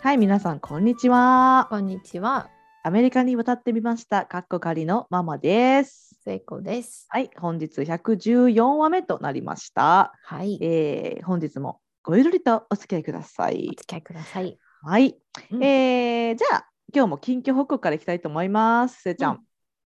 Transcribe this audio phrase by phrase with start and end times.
[0.00, 1.66] はい、皆さん、こんにちは。
[1.70, 2.50] こんにちは、
[2.84, 4.26] アメリカに渡ってみました。
[4.26, 6.16] かっこかりのママです。
[6.24, 7.06] 聖子です。
[7.08, 10.12] はい、本日114話目となりました。
[10.22, 13.70] はい、えー本日もごゆるりとお付き合いくださいお。
[13.72, 14.56] 付き合いください。
[14.82, 15.16] はい、
[15.50, 19.02] うんえーじゃあ、今日も近況報告からいきたいと思います。
[19.02, 19.32] せいちゃん。
[19.32, 19.40] うん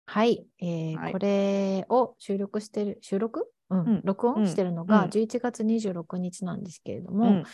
[0.06, 7.44] はい、えーはいこれを収録してる、収録、うんうん録うん音してるのがうん11月26日なんですけれども、うん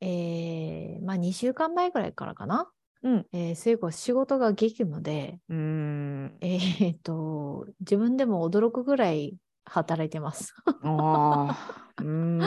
[0.00, 2.70] えーまあ、2週間前ぐらいからかな、
[3.02, 6.36] うんえー、聖子仕事が激務で、うーん。
[6.40, 10.54] えー、と自分でも驚くぐらい働いてます。
[11.98, 12.40] うーん。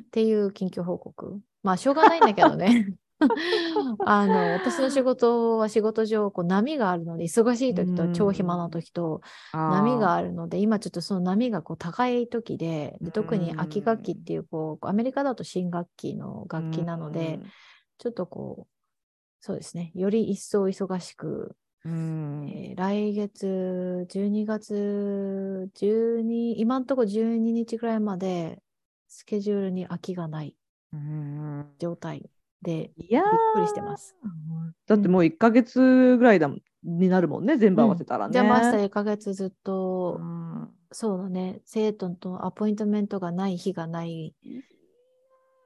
[0.00, 1.40] っていう近況報告。
[1.62, 2.94] まあ、しょうがないんだけどね。
[4.06, 9.20] あの私の仕事は仕事上こう波があるので忙しい時と超暇な時と
[9.52, 17.40] 波がああるので今ちょっとその波がこう高い時でで特に秋学期っていうこうアメリカだと新学期のー楽器なので、
[17.98, 18.66] ちょっとこう
[19.40, 22.48] そうですねより一層忙しく、うんうん。
[22.48, 28.62] えー来月12月12今んとこ12日ぐらいまで
[29.08, 30.54] スケジュールに空きがない
[30.92, 31.66] うん。
[31.78, 32.30] 状態
[32.62, 34.16] でいやーびっくりしてます。
[34.86, 36.50] だってもう1ヶ月ぐらいだ
[36.82, 38.32] になるもんね、全部合わせたらね。
[38.32, 44.34] じゃあマスター1ヶ月ずっと、うんそうだね生徒とアポイントメントがない日がない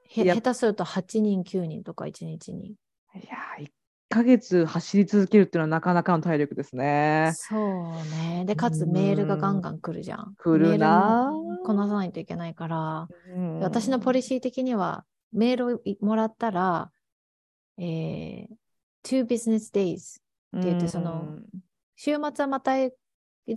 [0.09, 2.71] へ下手すると8人9人とか1日に。
[2.71, 2.75] い
[3.29, 3.69] やー、1
[4.09, 7.31] ヶ月走り続けるっていうのはなかなかの体力ですね。
[7.35, 10.35] そうねでかつメールがガンガン来るじゃん。
[10.37, 11.31] 来るな
[11.65, 16.91] こなさないといけないから、うん私のポリシー的にはメールをいもらったら、
[17.77, 18.47] えー、
[19.03, 20.19] two business days
[20.57, 21.37] って言ってその
[21.95, 22.91] 週末はまたい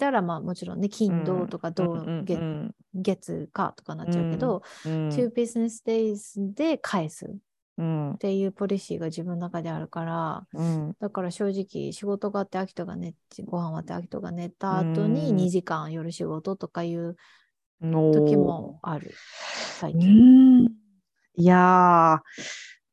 [0.01, 7.29] たらまあもちろんね金土とか土、月月かとかなっちゃうけど、うん2 business days で返すっ
[7.79, 8.17] うん。
[8.19, 10.97] ていうポリシーが自分の中であるからうん。
[10.99, 13.15] だから正直仕事があって秋人が寝
[13.45, 15.37] ご飯終わって秋人が寝た後にうん。
[15.37, 17.17] 2時間夜仕事とかいう
[17.81, 19.15] の時もある
[19.79, 20.86] 最う近。
[21.39, 22.43] んいやー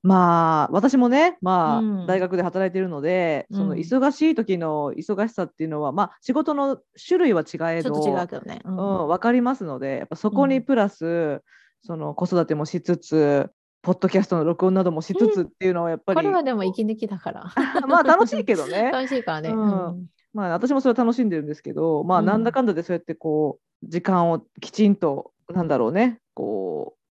[0.03, 2.05] まあ私もね、まあうん。
[2.05, 3.77] 大学で働いているので、そのうん。
[3.79, 6.77] 忙しい時の忙しさっていうのは、まあ、仕事の
[7.07, 8.61] 種類は違えどちょっと違うけどね。
[8.65, 9.01] うん。
[9.01, 11.41] うん、分かりますのでやっぱそこにプラス、
[11.81, 13.49] その子育てもしつつ
[13.81, 17.53] ポッドキャストの録音などもしつつっていうのはやっぱり、これはでも息抜きだから。
[17.87, 18.91] まあ楽しいけどね。
[18.91, 19.49] 楽しいからね。
[19.49, 19.87] うん。
[19.87, 20.05] うん。
[20.33, 22.25] まあ私もそれは楽しんでるんですけどまあうん。
[22.25, 27.02] なんだかんだでそうやってこう時間をきちんとなんだろうねこう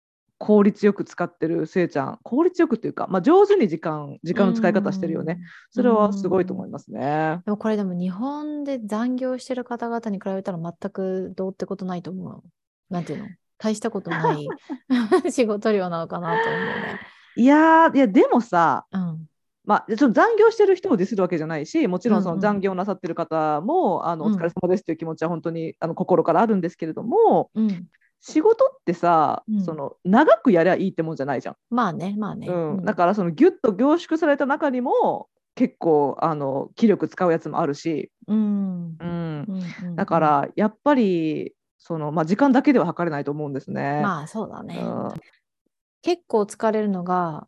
[0.42, 5.40] 効率よく使ってるせいちゃん効率よくっていうか、まあ、上手に時間時間の使い方してるよね。。
[5.70, 7.42] それはすごいと思いますね。
[7.46, 12.44] でもこれでも日本で残業してる方々に比べたら全くどうってことないと思う。
[12.90, 13.28] なんていうの？
[13.60, 14.48] 大したことない
[15.32, 17.00] 仕事量なのかなと思うね。
[17.36, 19.28] いやーいやでもさうん。
[19.64, 27.88] まあ、ちょっと残業してる人をディスるわけじゃないしもちろんそうんうんの残業なさってる方も、あのうんお疲れ様ですという気持ちは本当にあの心からあるんですけれどもうん。
[28.22, 31.56] 仕事ってさ、うんその長くやりゃいいってもんじゃないじゃん。
[31.70, 32.48] まあね、まあね。
[32.48, 38.98] うんだからそのギュッと凝縮された中にも結構あの気力使うやつもあるし、うん。
[39.00, 44.02] うんうんうんだからやっぱりその、まあ、時間だけでは測れないと思うんですね。
[44.04, 44.78] まあそうだね。
[44.80, 45.10] うん
[46.04, 47.48] 結構疲れるのが、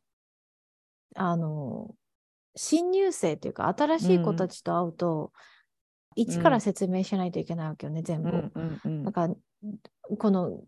[1.15, 1.95] あの、
[2.55, 5.31] 新入生っていうか、新しい子たちと会うと、
[6.15, 8.29] 一から説明しないといけないわけよね、全部。
[8.29, 9.29] うんうんうんなんか、
[10.17, 10.61] この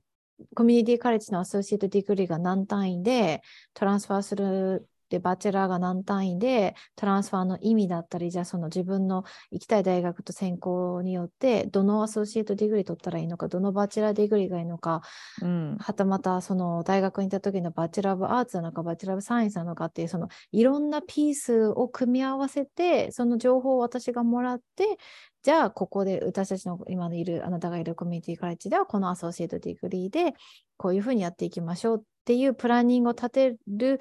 [0.55, 3.41] コミュニティカレッジの associate degree が何単位で、
[3.73, 15.01] transfer するで、 bachelor が何単位で、 transfer の意味だったり、じゃあその自分の行きたい大学と専攻によって、どの associate degree 取ったらいいのか、どの bachelor degree がいいのか、
[15.41, 15.77] うん。
[15.79, 24.97] はたまたその大学に行った時の Bachelor of Arts なのか Bachelor of Science なのかっていうそのいろんなピースを組み合わせてその情報を私がもらって
[25.43, 30.33] じゃあここで私たちの今いるあなたがいるコミュニティカレッジではこの associate degree で
[30.77, 33.99] こういうふうにやっていきましょうっていうプランニングを立てる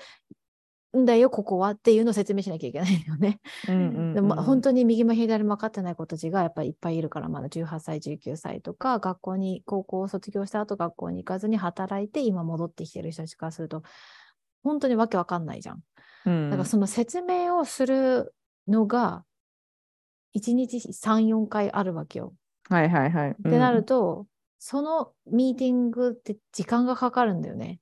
[0.96, 3.40] んだよここはっていうのを説明しなきゃいけないよね。
[3.68, 13.82] うんうんうんでもまあ本当に右も左も分かってない子たちがやっぱりいっぱいいるからまだ18歳19歳とか学校に高校を卒業した後学校に行かずに働いて今戻ってきてる人たちからすると
[14.62, 15.82] 本当にわけわかんないじゃん。
[16.26, 18.34] うんだからその説明をする
[18.68, 19.24] のが
[20.36, 22.34] 1日3、4回あるわけよ。
[22.68, 23.30] はいはいはい。
[23.30, 24.26] っってなると、
[24.58, 27.78] そのミーティングって時間がかかるんだよね。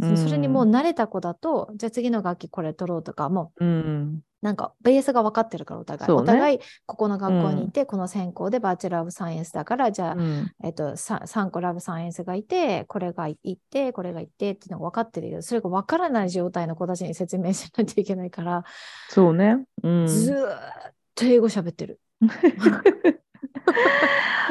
[0.00, 6.14] そそれにもう慣れた子だと、じゃあ次の楽器これ取ろうとか、もうん、なんかベースが分かってるからお互い、ね。
[6.14, 10.50] お互いここの学校にいて、この専攻でバチェラー・オブ・サイエンスだからじゃあ、うん。
[10.64, 13.36] えっと、さ3個ラブ・サイエンスがいてこれがい
[13.70, 18.64] てこれがいてっていうのが分かってるけどそれが分からない状態の子たちに説明しないといけないから、
[19.08, 19.64] そうね。
[19.82, 20.56] うん、ずー
[20.90, 22.00] っと英語喋ってる。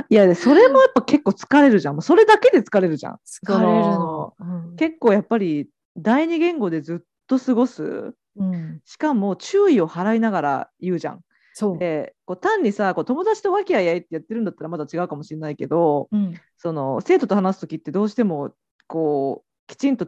[0.09, 1.95] いや、それもやっぱ結構疲れるじゃん。
[1.95, 3.19] もうそれだけで疲れるじゃん。
[3.25, 4.33] 疲れるの。
[4.39, 8.13] うん結構やっぱり第二言語でずっと過ごす。
[8.37, 11.21] うん、しかも注意を払いながら言うじゃん。
[11.53, 11.77] そう。
[11.77, 18.51] でこう単にさこう友達と和気あいあいってやってるんだったらまだ違うかもしれないけどうん、その生徒と話す時ってどうしても
[18.87, 20.07] こうきちんと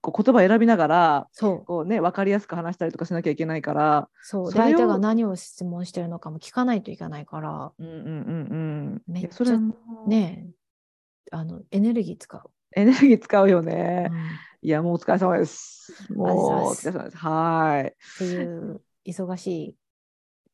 [0.00, 1.64] こう言葉選びながらそう。
[1.64, 4.08] こう、ね、分かりやすく話したりとかしなきゃいけないから。
[4.22, 4.52] そう。
[4.52, 8.56] 相手が何を質問してるのかも聞かないといけないから、うんうんうんう
[8.96, 9.02] ん。
[9.06, 9.58] めっちゃ
[10.06, 10.52] ね
[11.32, 12.50] え、あの、エネルギー使う。
[12.74, 14.08] エネルギー使うよね。
[14.10, 14.20] うん
[14.62, 16.12] いやもうお疲れ様です。
[16.12, 17.16] もうお疲れ様です。
[17.16, 17.88] はい。
[17.88, 19.76] っていう忙しい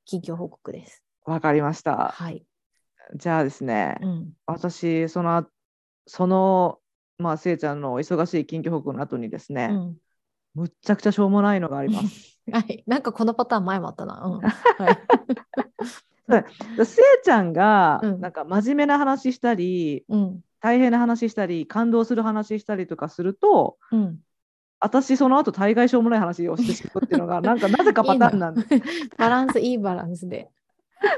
[0.05, 1.03] 近況報告です。
[1.25, 2.13] わかりました。
[2.15, 2.47] はい。
[3.17, 4.33] じゃあですね、うん。
[4.47, 5.45] 私その
[6.07, 6.79] その
[7.19, 9.97] まあせいちゃんの忙しい近況報告の後にですね、うん。
[10.55, 12.39] むっちゃくちゃしょうもないのがあります。
[12.53, 12.85] はい。
[12.87, 14.23] なんかこのパターン前もあったな。
[14.25, 14.41] うん。
[16.29, 16.45] はい。
[16.77, 20.41] でせいちゃんがうんなんか真面目な話したり、うん。
[20.61, 24.19] 大変な話したり感動する話したりとかするとうん。
[24.79, 28.63] 私その後大概しょうもない話をしてしまうっていうのがなんかなぜかパターンなんで
[29.17, 30.51] バランス、いいバランスで。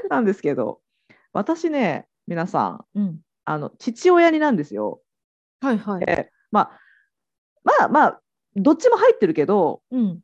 [0.09, 0.79] なんですけど
[1.33, 3.19] 私ね皆さんうん。
[3.45, 5.01] あの父親になんですよ。
[5.61, 6.03] はいはい。
[6.07, 6.79] えまあ
[7.63, 8.21] まあまあ
[8.55, 10.19] どっちも入ってるけどうん。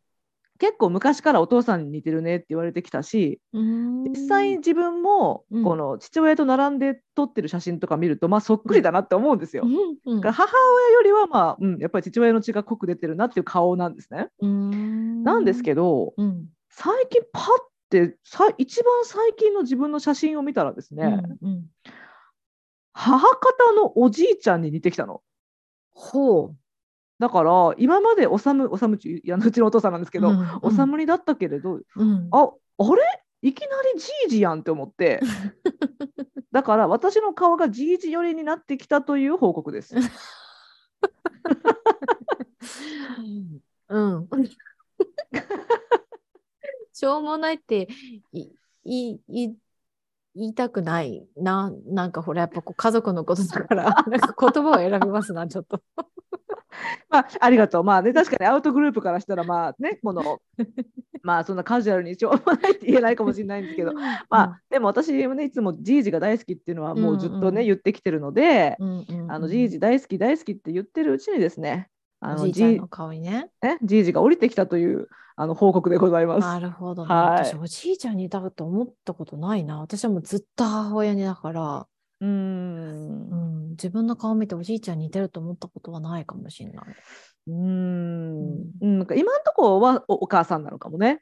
[0.57, 9.63] 結構昔からお父さんに似てるねって言われてきたし実実際に自分もうんこの父親と並んで撮ってる写真とか見るとまあそっくりだなって思うんですよ。
[9.65, 14.29] うんだから母親よりはまあ、うん、やっぱり父親の血が濃く出てるなっていう顔なんですね。
[14.39, 15.23] うん。
[15.23, 16.45] なんですけどうん。
[16.69, 17.45] 最近パッ
[17.89, 21.65] てさ一番最近の自分の写真を見たらですね、うんうん。
[22.93, 25.21] 母方のおじいちゃんに似てきたの。
[25.95, 26.57] ほう。
[27.17, 32.27] だから今までおさむおさむちいやうちのお父さんなんですけど、うんおさむりだったけれどうん。
[32.31, 33.01] ああれ？
[33.41, 35.21] いきなりじいじやんって思って
[36.51, 39.95] だから私の顔がじいじ寄りになってきたという報告です。
[43.89, 44.29] うん。
[46.91, 47.87] しょうもないって
[48.31, 48.49] い
[48.83, 49.55] いい
[50.35, 51.71] 言いたくないな。
[51.87, 55.81] なんかほら、やっぱこう家族のことだから、 なんか言葉を選びますな、 ちょっと。
[57.09, 57.83] まあ、ありがとう。
[57.85, 60.41] まあね、確かにアウトグループからしたら、まあね、この、
[61.23, 68.75] まあそんなカジュアルにしょうもないって言えないかもしれないんですけど、まあ、でも私もね、いつもじいじが大好きっていうのはもうずっとね、うんうん言ってきてるので、
[69.29, 71.89] あのじいじ大好き大好きって言ってるうちにですね、
[72.19, 73.49] あのおじいちゃんの顔にね。
[73.61, 76.41] ね、じいじが降りてきたというあの報告でございます。
[76.41, 79.79] なるほど、ねはい私、おじいちゃんにいたと思ったことないな。
[79.79, 81.87] 私はもうずっと母親にだから、
[82.21, 82.27] うー。
[82.27, 86.85] うんん、自分の顔見ておじいちゃんに似てると思ったことはないかもしれない。
[87.47, 88.71] うーん。
[88.81, 91.21] うんなんか今のところはおお母さんなのかもね。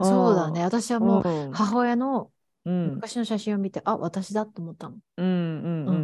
[0.00, 0.62] そうだね。
[0.62, 2.30] 私はもううん母親の
[2.66, 4.96] うん昔の写真を見て、あ、私だと思ったの。
[5.16, 6.03] うんうんうんうん。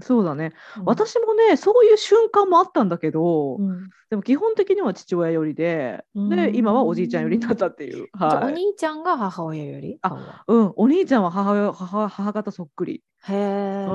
[0.00, 0.52] そうだね。
[0.78, 8.08] うん私もね、そういう瞬間もあったんだけど、うんでも基本的には父親寄りで、うんで、今はおじいちゃん寄りになったっていう。
[8.12, 8.54] はい。
[8.54, 9.98] 兄ちゃんが母親より？
[10.02, 13.04] あうん、お兄ちゃんは母親母母方そっくり。
[13.28, 13.86] へえ。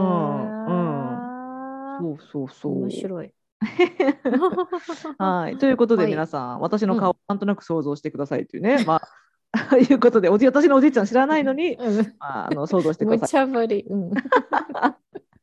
[2.00, 2.82] そうそうそう。
[2.84, 3.32] 面白い。
[5.18, 5.58] はい。
[5.58, 8.84] ということではい皆さん、私の顔をなんとなく想像してくださいというね。
[8.86, 9.08] まあ、
[9.78, 13.46] いうことで、おじ私のおじいちゃん知らないのに、うんまあ、あの想像してく無ださい。
[13.46, 13.86] 茶ぶり。
[13.90, 14.12] うん。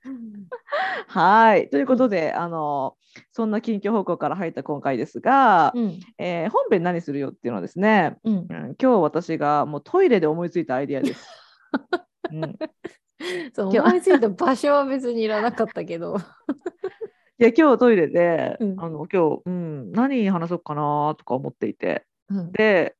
[1.09, 1.71] はい。
[1.71, 2.97] ということで、あの、
[3.31, 6.01] そんな近況報告から入った今回ですが、うん。
[6.19, 8.39] えー本編何するよっていうのはですね、うんう。
[8.39, 11.29] ん今日私がもうトイレで思いついたアイディアです。
[12.33, 12.59] うん、
[13.53, 16.17] そう思いついた場所は別にいらなかったけど。
[17.39, 22.95] いや今日トイレで、うんあの今日、うん、何話そうかなとか思っていてうんで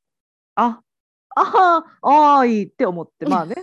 [0.57, 0.83] あ
[1.37, 3.57] あああいいって思ってまあね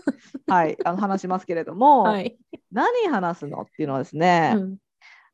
[0.48, 2.38] はいあの話しますけれども、はい。
[2.72, 4.78] 何話すのっていうのはですね、うん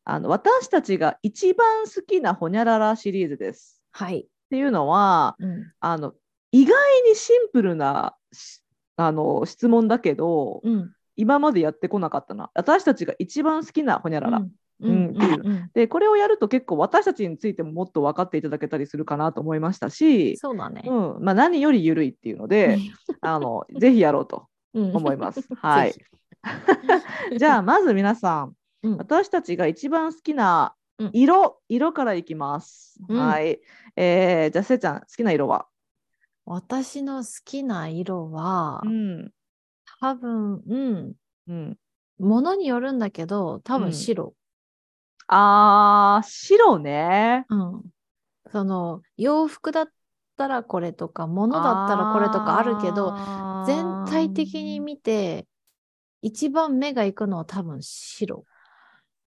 [0.07, 3.81] あの私たちが一番好きなホニャララシリーズです。
[3.91, 4.19] はい。
[4.19, 5.71] っていうのはうん。
[5.79, 6.13] あの
[6.51, 6.75] 意外
[7.09, 8.61] にシンプルなし
[8.97, 10.91] あの質問だけど、うん。
[11.15, 14.45] 今までやってこなかったな私たちが一番好きなホニャララ。
[14.81, 14.91] うん。
[14.91, 20.83] うんっていううんでこれをやると結構私たちについてももっと分かっていただけたりするかなと思いましたし、そうだね。
[20.85, 22.77] うんまあ、何より緩いっていうので
[23.21, 25.47] あの ぜひやろうとうん思います。
[25.55, 25.99] はいぜ
[27.37, 28.53] じゃあまず皆さん
[28.83, 32.99] うん私たちが一番好きなうん色、色からいきます。
[33.09, 33.59] うんはい、
[33.97, 35.67] えーじゃあせいちゃん好きな色は？
[36.45, 39.31] 私の好きな色は、うん。
[39.99, 41.13] 多分、うん、
[41.47, 41.77] うん。
[42.19, 44.35] ものによるんだけど、多うん分白。
[45.27, 47.45] あー、白ね。
[47.49, 47.91] うん。
[48.51, 49.93] その、洋服だっ
[50.37, 53.15] たらこれとか、ものだったらこれとかあるけど、
[53.63, 55.47] 全体的に見て、
[56.21, 58.45] 一番目が行くのは多分白。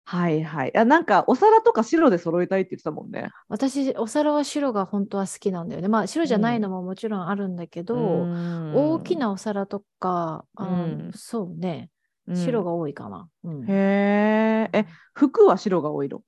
[0.05, 0.77] はいはい。
[0.77, 3.29] あなんかお皿とか白で揃えたいって言ってたもんね。
[3.49, 5.89] 私、お皿は白が本当は好きなんだよね。
[5.89, 8.29] まあ、白じゃないのももちろんあるんだけど、
[8.71, 10.67] 大大きなお皿とか、あう
[11.09, 11.91] んそうね、
[12.35, 13.29] 白が多いかな。
[13.45, 14.79] うんへえ。
[14.79, 16.23] え、服は白が多いの？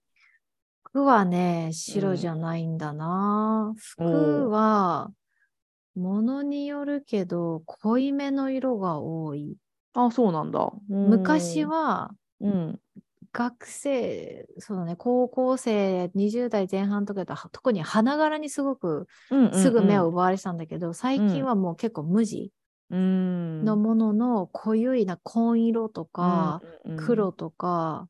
[0.85, 3.75] 服はね、白じゃないんだな。
[3.79, 5.11] 服は、
[5.95, 9.57] ものによるけど、濃いめの色が多い。
[9.95, 10.71] あ、そうなんだ。
[10.89, 12.81] 昔、は、うん。
[13.33, 19.07] 学生、そうだね、高校生、20代前半とかだと、特に花柄にすごく
[19.53, 22.60] すぐ目を奪われてたんだけど、最近はもう結構無地うん
[22.91, 28.09] のものの濃ゆいな紺色とか、うん黒とか、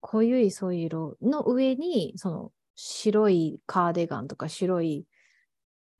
[0.00, 5.06] 濃ゆいそういう色の上に、その白いカーディガンとか白い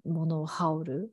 [0.05, 1.13] ものを羽織る。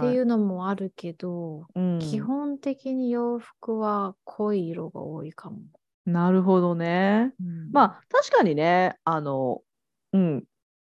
[0.00, 5.58] っていうのもあるけど、うん基本的に洋服は濃い色が多いかも。
[6.06, 7.34] なるほどね。
[7.40, 9.62] うんまあ確かにね、あの、
[10.12, 10.44] うん、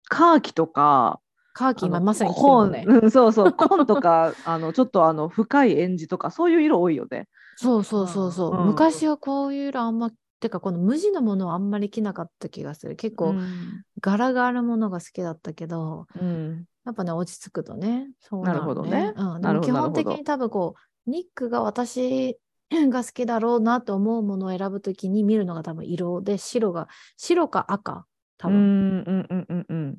[0.08, 1.20] カーキとか、
[1.52, 2.84] カーキ今まさに着てるもんね。
[2.86, 7.28] 紺うんそうそう、紺とか、 あの、ちょっとあの、深いエンジとか、そういう色多いよね。
[7.56, 8.56] そうそうそうそう。
[8.56, 12.96] うん昔はこういう色あんま、てかこの無地のものはあんまり着なかった気がする。
[12.96, 16.64] 結構うん柄があるものが好きだったけど、うん。
[16.84, 20.74] やっぱね、落ち着くとね、そうなるほどねうん、でも基本的に多分こ
[21.06, 22.38] う、ニックが私
[22.70, 28.06] が好きだろうなと思うものを選ぶときに見るのが多分色で、白が、白か赤、
[28.38, 29.98] 多う分。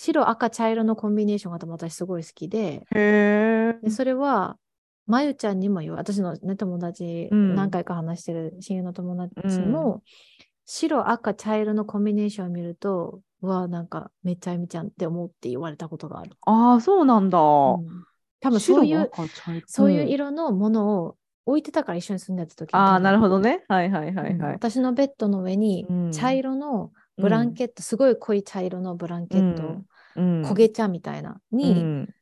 [0.00, 2.86] 白、赤、茶色のコンビネーションが私すごい好きで。
[2.90, 4.56] でそれは、
[5.06, 7.54] まゆちゃんにも言う、私の、ね、友達、うん。
[7.54, 10.02] 何回か話してる親友の友達も、
[10.64, 16.30] 白、赤、茶色のコンビネーションを見ると、うわ、なんかめっちゃえみちゃんって思うって言われたことがある。
[16.42, 17.38] ああ、そうなんだ。
[17.38, 17.42] う
[17.82, 18.04] ん。
[18.40, 19.10] 多分そういう、
[19.66, 23.64] そういう色のものを置いてたから一緒に住んでた時にああ、なるほどね。
[23.68, 24.40] はいはいはいうん。
[24.42, 24.54] はい。
[24.54, 26.10] 私のベッドの上にうん。
[26.12, 32.14] 茶色のブランケット、すごい濃い茶色のブランケット、うん焦げ茶みたいな、に、うん。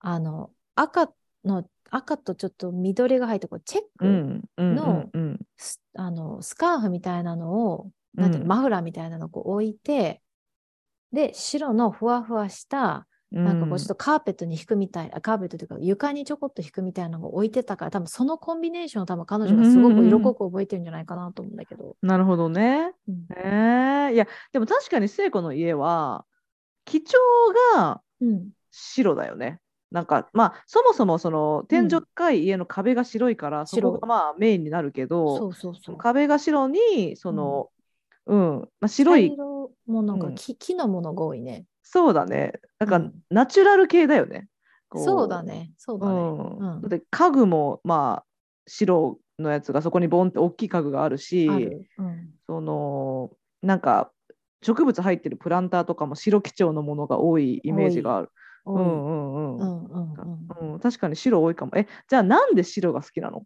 [0.00, 1.10] あの赤
[1.44, 4.42] の赤とちょっと緑が入ったこうチェック、うん。
[4.56, 4.74] うん。
[4.74, 5.10] の
[5.94, 10.20] あのスカーフみたいなのを、なんてマフラーみたいなのをこう置いて
[11.12, 21.94] で白のふわふわしたなんかこうちょっとカーペットに引くみたい、あカーペットというか床にちょこっと引くみたいなのを置いてたから、多分そのコンビネーションを多分彼女がすごく色濃く覚えてるんじゃないかなと思うんだけど。
[22.00, 22.92] なるほどね。
[23.06, 23.26] うん。
[23.36, 26.24] ええいや、でも確かに聖子の家は、
[26.88, 27.18] 基調
[27.74, 29.60] がうん白だよね。
[29.90, 35.96] なんか、まあ、そもそもその天井高い家の壁が白いから、そこ白がまあメインになるけそど。
[35.96, 37.70] 壁が白に、その、
[38.26, 39.34] うん、まあ、白い
[39.86, 41.64] もなんかうん木,、木のものが多いね。
[41.82, 42.52] そうだね。
[42.78, 44.48] なんか、うんナチュラル系だよね。
[44.90, 45.42] こそうだ。
[45.42, 45.72] ね。
[45.78, 46.12] そうだね。
[46.12, 48.26] うんうんだって家具もまあ
[48.66, 51.88] 白のやつがそこにボンって大きい家具があるしある。
[51.96, 53.30] うんその
[53.62, 54.12] なんか
[54.62, 58.30] 植物入ってるプランターとかも白基調のものが多いイメージがある。
[58.66, 61.72] う多いんうんうんうんうんうんうん、確かに白多いかも。
[61.76, 63.44] えじゃあなんで白が好きなの？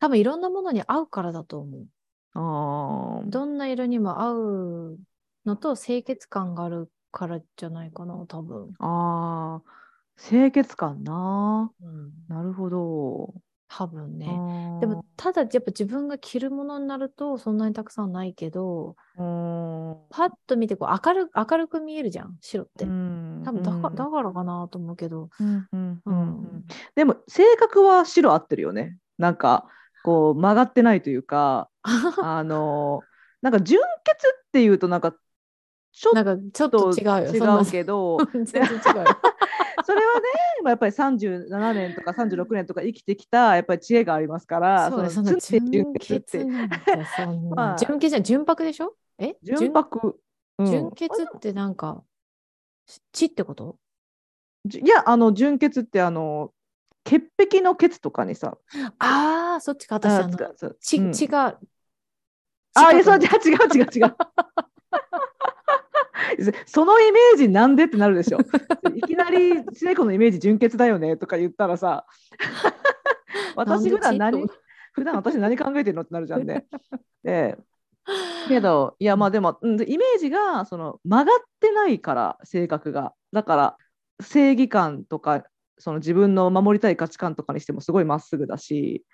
[0.00, 1.86] 多分いろんなものに合うからだと思う。
[2.34, 4.98] あーどんな色にも合う
[5.44, 8.72] のと清潔感があるからじゃないかな、多分。
[8.78, 11.70] あー清潔感な。
[11.82, 13.34] うん、なるほど。
[13.68, 14.26] 多分ね。
[14.26, 22.84] ねでも、ただやっぱ自分が着るものになるとそんなにたくさんないけど、パッと見てこう明る明るく見えるじゃん、白って。
[22.84, 25.28] 多分だかだからかなと思うけど。
[26.94, 28.98] でも性格は白合ってるよね。
[29.18, 29.66] なんか
[30.02, 33.02] こう曲がってないというか あの
[33.42, 35.14] なんか純血っていうとなんか
[35.92, 36.14] ちょっ
[36.70, 39.04] とと違うけど 全然違うよ。
[39.84, 40.20] それはね
[40.62, 46.44] まあやっぱり37年とか36年とか生きてきたやっぱり知恵がありますからそうよ、その純血って。
[47.54, 47.76] まあ。
[47.78, 48.94] 純血じゃん、純白でしょ？
[49.18, 49.36] え？
[49.42, 50.20] 純白、
[50.58, 50.66] うん。
[50.66, 52.02] 純血ってなんか、
[53.12, 53.76] 血ってこと？
[54.66, 56.52] じいやあの純血ってあの
[57.04, 58.58] 潔癖の血とかにさ。
[58.98, 60.36] ああ、そっちか、私、あの、
[60.80, 61.12] 血、うん。
[61.12, 61.58] 血が。
[62.74, 64.16] あ、いや、そう、血違う、違う、違う、違う。
[66.66, 68.38] そのイメージなんでってなるでしょ。
[68.94, 72.06] いきなり聖子のイメージ純潔だよねとか言ったらさ、
[73.56, 74.46] 私普段何
[74.92, 76.66] 普段私何考えてるのってなるじゃんね。
[77.22, 77.56] で、
[78.48, 83.14] けど、いや、まあでも、うんイメージがその曲がってないから、性格が。
[83.32, 83.76] だから、
[84.20, 85.44] 正義感とか
[85.78, 89.04] その自分の守りたい価値観とかにしてもすごいまっすぐだし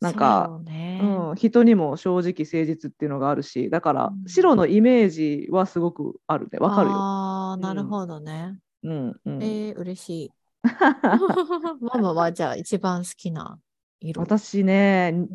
[0.00, 6.96] なんかねうん、人にも正直誠実っていうのがあるしだからうん白のイメージはすごくあるねわかるよ。
[6.96, 8.58] ああ、なるほどね。
[8.82, 10.30] うんうんえー、嬉しい。
[11.80, 13.58] ママはじゃあ一番好きな
[14.00, 14.22] 色。
[14.22, 15.28] 私ねうん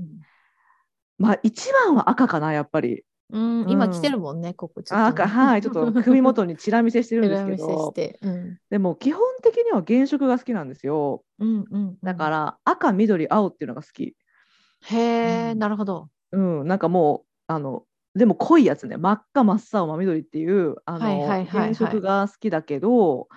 [1.17, 3.03] まあ一番は赤かなやっぱり。
[3.31, 8.17] うん、うん今着てるもんね、ここちょっと、あ赤はいちょっと首元に チラ見せしてるんですけどて。
[8.21, 14.15] うんでも基本的には原色が好きなんですようんうん、だから赤緑青っていうのが好き。
[14.81, 14.97] へ
[15.49, 16.09] え、うんなるほど。
[16.31, 17.83] うん、なんかもうあの
[18.15, 21.39] でも濃いやつね真っ赤真っ青真緑っていうあの、は
[21.73, 23.27] 色が好きだけど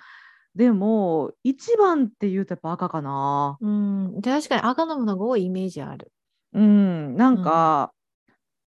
[0.55, 3.57] でも一番っていうとやっぱ赤かな。
[3.59, 6.11] うん、で確かに赤のものが多いイメージある。
[6.53, 7.91] うん、なんか、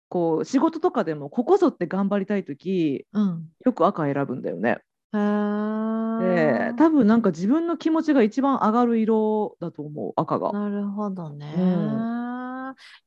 [0.07, 3.47] こう仕事とかでもここぞって頑張りたい時うん。
[3.65, 4.77] よく赤選ぶんだよね。
[5.13, 6.73] へえで。
[6.77, 10.51] 多分なんか自分の気持ちが一番上がる色だと思う赤が。
[10.51, 11.53] なるほどね。
[11.57, 12.20] うん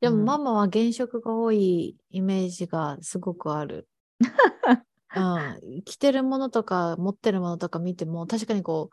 [0.01, 3.87] でも、うんママは原色が多いイメージがすごくある。
[5.15, 8.89] うん、着てるものとか持ってるものとか見ても確かにこ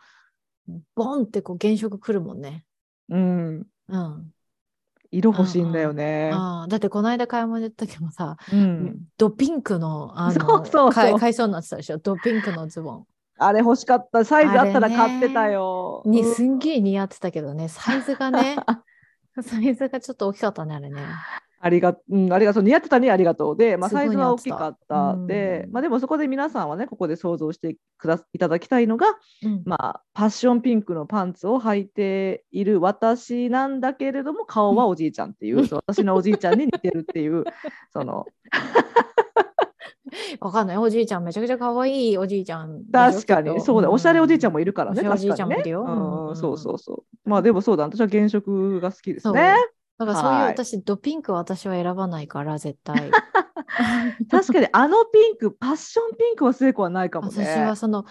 [0.69, 2.64] うボンってこう原色くるもんね。
[3.09, 4.33] うん、うん。
[5.11, 6.31] 色欲しいんだよね。
[6.33, 11.99] ああだってこの間買い物行った時もさ、うん、ドピンクのあのそうそうそう買いそうになってたでしょ？
[11.99, 13.07] ドピンクのズボン。
[13.38, 14.25] あれ欲しかった。
[14.25, 16.02] サイズあったら買ってたよ。
[16.07, 18.57] にうんすんげえ似合ってたけどねサイズがね
[19.40, 21.00] サイズがちょっと大きかったねあれね。
[21.64, 22.64] ありが、うん、ありがとう。
[22.64, 23.56] 似合ってたにありがとう。
[23.56, 25.16] で、まあ、サイズは大きかった。
[25.28, 29.06] でう、んまあ、でもそこで皆さんはね、ここで想像してくだいただきたいのが、
[29.44, 37.44] うんまあ、パッションピンクのパンツを履いている私なんだけれども、顔はおじいちゃんっていう、 そう私のおじいちゃんに似てるっていう、
[37.92, 38.26] その、
[40.40, 40.78] わかんない。
[40.78, 42.85] おじいちゃん、めちゃくちゃ可愛いおじいちゃん。
[42.92, 45.35] 確かに、そうだ、おしゃれおじいちゃんもいるからね、おじい。
[45.35, 47.28] ちゃんもいるようんうんそうそうそう。
[47.28, 49.57] まあ、でもそうだ、私は原色が好きですね。
[49.99, 52.97] だからそういうはい私、ドピンクは私は選ばないから、絶対。
[54.30, 57.45] 確かに、あのピンク、パッションピンクは聖子はないかもね。
[57.45, 58.04] 私はその、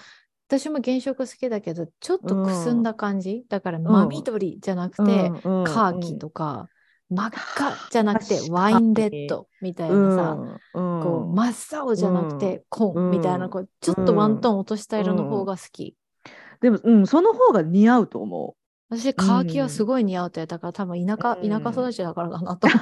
[0.47, 3.45] 私も原色好きだけど、ちょっとくすんだ感じ？
[3.47, 6.67] だから、真緑じゃなくて、カーキとか、
[7.12, 10.38] 真っ赤じゃなくてワインレッドみたいなさ、
[10.74, 15.95] うんうんこう真っ青じゃなくて紺うんみたいなこうちょっとワントーン落とした色の方が好き。
[16.62, 18.56] でも、うん、その方が似合うと思
[18.89, 22.67] 私カーキはすごい似合うってだから多分田舎、うん田舎育ちだからかなと。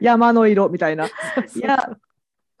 [0.00, 1.06] 山の色みたいな。
[1.06, 1.08] う。
[1.58, 1.90] いや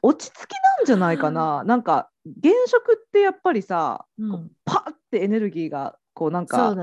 [0.02, 1.64] 落ち着きなんじゃないかな。
[1.64, 2.10] なんか
[2.42, 6.74] 原色ってやっぱりさ、うんパッてエネルギーがこうなんか。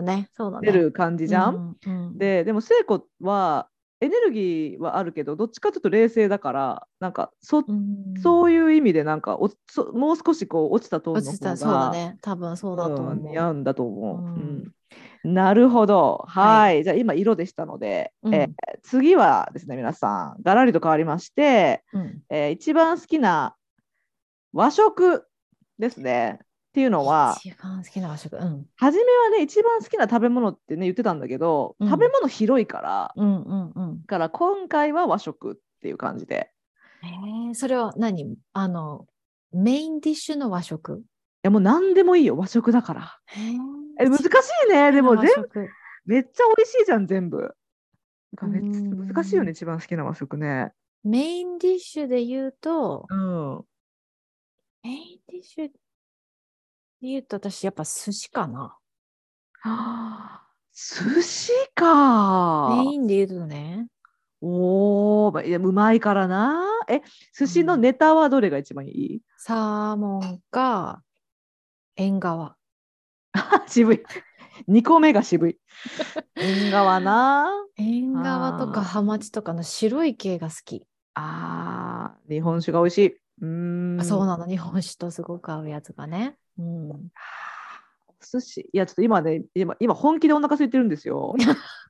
[0.62, 1.76] 出る感じじゃん？
[1.86, 3.67] うんうんででも聖子は
[4.02, 12.17] エネルギーはあるけどどっちかというと冷静だからなんかそ,、うんそういう意味でなんかおそもう少しこう落ちたトーン落ちたの方がそうだね。
[12.21, 13.12] 多分そうだと思う。
[13.13, 14.17] うん似合うんだと思う。
[14.17, 14.71] うんうん
[15.24, 16.24] なるほど。
[16.28, 16.84] はい。
[16.84, 18.50] じゃあ今色でしたので、うんえー
[18.84, 23.56] 次はですね皆さんがらりと変わりまして、うんえー一番好きな
[24.54, 25.26] 和食
[25.80, 26.39] ですね。
[26.75, 28.35] っていうのは一番好きな和食。
[28.35, 28.65] うん。
[28.75, 34.01] 初めはね一番好きな食べ物ってね言ってたんだけど、うん食べ物広いからうんうんうん。
[34.01, 36.51] だから今回は和食っていう感じで。
[37.01, 38.35] えー、それは何？
[38.51, 39.07] あの、
[39.53, 40.97] メインディッシュの和食？
[40.99, 41.03] い
[41.43, 43.19] やもう何でもいいよ和食だから。
[43.38, 44.25] ええ難し
[44.67, 45.69] いねでも和全食
[46.05, 47.55] めっちゃ美味しいじゃん全部。
[48.33, 50.73] なんかめっ難しいよね一番好きな和食ね。
[51.05, 53.63] メインディッシュで言うと、うん。
[54.83, 55.73] メインディッシュで
[57.01, 58.77] 言うと私やっぱ寿司かな。
[59.62, 60.41] はあ
[60.73, 61.88] 寿司か。
[62.67, 63.88] メインで言うとね、
[64.41, 66.63] おお、うまいからな。
[66.89, 67.01] え、
[67.38, 69.21] 寿司のネタはどれが一番いい？
[69.38, 71.03] サーモンか
[71.97, 72.58] 縁側。
[73.67, 74.01] 渋い。
[74.67, 75.58] 二個目が渋い。
[76.39, 77.51] 縁側な。
[77.77, 80.86] 縁側とかハマチとかの白い系が好き。
[81.13, 83.08] ああ、日本酒が美味しい。
[83.10, 83.99] うーん。
[84.01, 86.38] あそうなの、日本酒とすごく合うやつがね。
[86.57, 86.97] うん、お
[88.21, 88.69] 寿司。
[88.71, 91.35] いや、ちょっと今ね、今、今本気でお腹空いてるんですよ。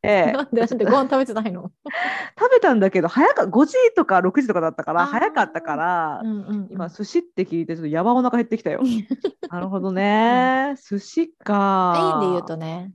[0.03, 1.71] ええ なんでなんでご飯食べてないの、
[2.37, 8.81] 食べたんだけど、早か、5時とか6時とかだったから、早かったから、うんうんうん今、寿司って聞いて、ちょっとやばお腹減ってきたよ。
[9.49, 10.75] なるほどね。
[10.89, 11.93] 寿司か。
[12.21, 12.91] メインで言うとね、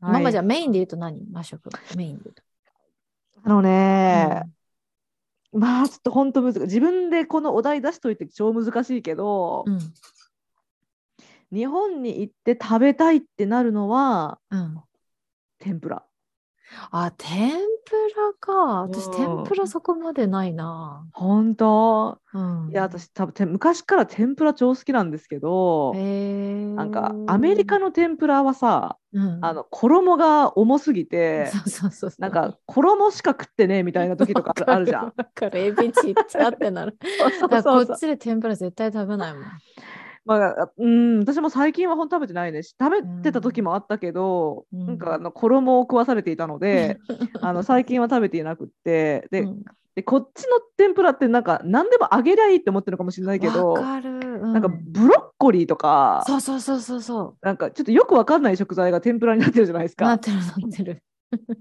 [0.00, 1.26] はいママじゃあメインで言うと何？
[1.32, 2.42] 和食メインで言うと。
[3.44, 4.42] あのね、
[5.52, 6.60] まあちょっと本当難しい。
[6.60, 9.78] 自分でこのお題出しといて超難しいけど、うん
[11.52, 14.80] 日本に行って食べたいってなるのはうん
[15.58, 16.02] 天ぷら。
[16.90, 17.60] あ、天ぷ
[18.16, 18.82] らか。
[18.82, 21.06] 私、うん天ぷらそこまでないな。
[21.12, 22.18] 本当？
[22.34, 22.68] うん。
[22.72, 25.94] いや私多分て昔から天ぷら超好きなんですけど。
[25.94, 31.50] なんかアメリカの天ぷらはさ、うん、あの衣が重すぎて。
[32.18, 35.14] なんか衣しか食ってねえみたいな時とかあるじゃん。
[35.54, 36.98] エビちっちゃってなる。
[37.38, 39.42] そうだそうそうからこっちで天ぷら絶対食べないもん。
[40.26, 42.64] まあ、うん、私も最近は本当食べてないね。
[42.64, 44.86] し食べてた時もあったけど、うん。
[44.86, 46.98] なんかあの衣を食わされていたので、
[47.40, 49.28] あの最近は食べていなくって。
[49.30, 49.62] で,、うん。
[49.94, 54.10] でこっちの天ぷらってなんか何でも揚げりゃいいって思ってるかもしれないけどわかる。
[54.42, 60.02] うなんかブロッコリーとかそうそうそうそうそなんかちょっとよくわかんない食材が天ぷらになってるじゃないですう。
[60.02, 60.18] なかっ。
[60.18, 61.02] てるなってる。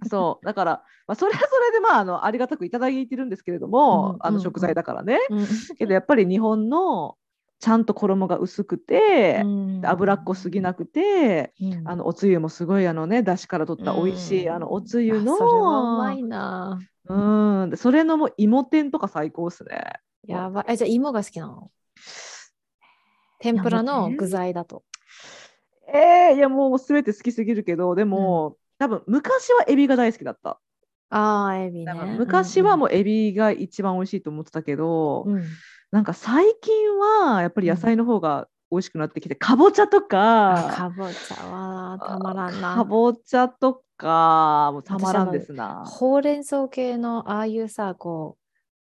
[0.10, 0.46] そう。
[0.46, 0.72] だから、
[1.08, 4.18] まあ、それはそれでまああのありがたくいただいてるんですけれども、うん。
[4.20, 5.48] あの食材だからね、うん。
[5.78, 7.16] けどやっぱり日本の
[7.60, 16.80] ちゃんと衣が薄くて、うん脂っこすぎなくて、うんあのおつゆもすごいあのね出汁から取った美味しい、うんあのおつゆのあそれはうまいな。
[17.08, 19.94] うんでそれのもう芋天とか最高っすね。
[20.28, 20.66] やばい。
[20.70, 21.72] え、じゃあ芋が好きなの？
[23.40, 24.84] 天ぷらの具材だと。
[25.88, 30.60] えー、いやもう全て好きすぎるけどでも、多分昔はエビが大好きだった。
[31.12, 35.44] ああ、エビね昔はもうエビが一番美味しいと思ってたけど、うん、うん
[35.96, 42.76] なんか最近はやっぱり野菜の方が美味しくなってきて、かぼちゃとあかかぼちゃはたまらんな。
[42.76, 45.86] かぼちゃとかもうたまらんですな。
[45.86, 48.44] ほうれん草系のああいうさ、こう、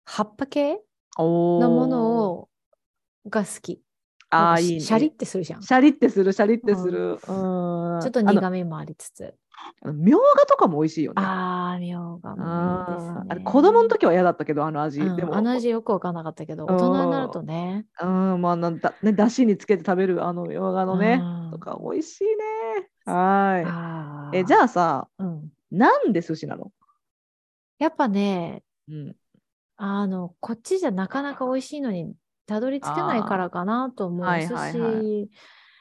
[0.04, 0.82] 葉っぱ系
[1.16, 2.48] おのものを
[3.30, 3.80] が好き。
[4.28, 5.62] あなんかーいいねシャリってするじゃん。
[5.62, 7.12] ちシャリってする、シャリってする。
[7.12, 9.34] うん、ちょっと苦味もありつつ。
[9.82, 11.22] みょうがとかも美味しいよね。
[11.22, 15.00] ああ、みょうがもいいですねあれ子供の時は嫌だったけど、あの味。
[15.00, 17.86] うんでも、あの味よくわかんなかったけど、うん大人になるとね。
[18.00, 22.88] うん、まあなんだ、ね、だしにつけて食べるあのみょうがのね、うんとか美味しいね。
[23.06, 24.38] はあい。
[24.38, 26.70] え、じゃあ、あさ、うん、なんで寿司なの？
[27.78, 29.16] やっぱね、うん。
[29.78, 32.12] あの、こっちじゃなかなか美味しいのに
[32.46, 34.26] たどり着けないからかなと思う。
[34.26, 35.30] はい寿はいはい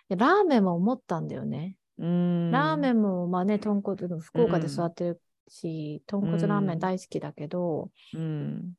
[0.10, 1.76] 司、ラーメンも思ったんだよね。
[2.00, 2.52] うん。
[2.52, 8.74] ラーメンもまあね、豚骨、福岡でうん育ってるし、豚骨ラーメン大好きだけど、うん。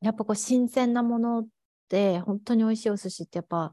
[0.00, 1.46] やっぱこう新鮮なもの
[1.88, 3.72] で本当に美味しいお寿司ってやっぱ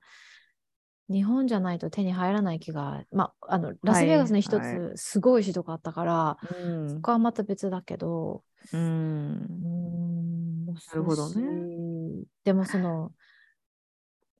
[1.10, 6.54] 日本じゃないと手に入らない気が、まあ、あのラスベガスに一はいつすごい美味しいとこあったから、う
[6.86, 8.78] んそこはまた別だけど、う。
[8.78, 11.44] うんん、なるほどね
[12.44, 13.12] でもその、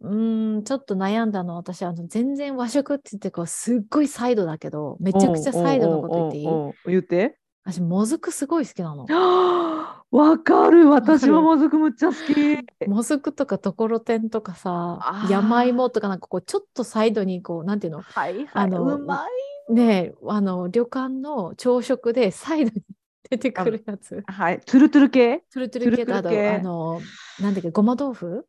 [0.02, 6.46] うーん、ちょっと悩んだのは私、あの、全然和食って言ってこう、すっごいサイドだけど、めちゃくちゃサイドのこと言っていい？
[6.86, 7.38] 言って。
[7.64, 9.06] 私、もずくすごい好きなの。
[10.12, 10.88] わかる。
[10.90, 12.88] 私ももずくむっちゃ好き。
[12.88, 18.48] もずくとかところてんとかさ山芋とかなんかこう、ちょっとサイドにこう、なんていうの、はいはい。
[18.54, 19.26] あのうま
[19.70, 19.74] い。
[19.74, 22.84] ねえ、あの、旅館の朝食でサイドに
[23.30, 24.24] 出てくるやつ。
[24.28, 24.62] はい。
[24.62, 25.44] トゥルトゥル系？
[25.52, 27.02] トゥルトゥル系と、あと、あの、
[27.42, 28.46] なんだっけ、ごま豆腐？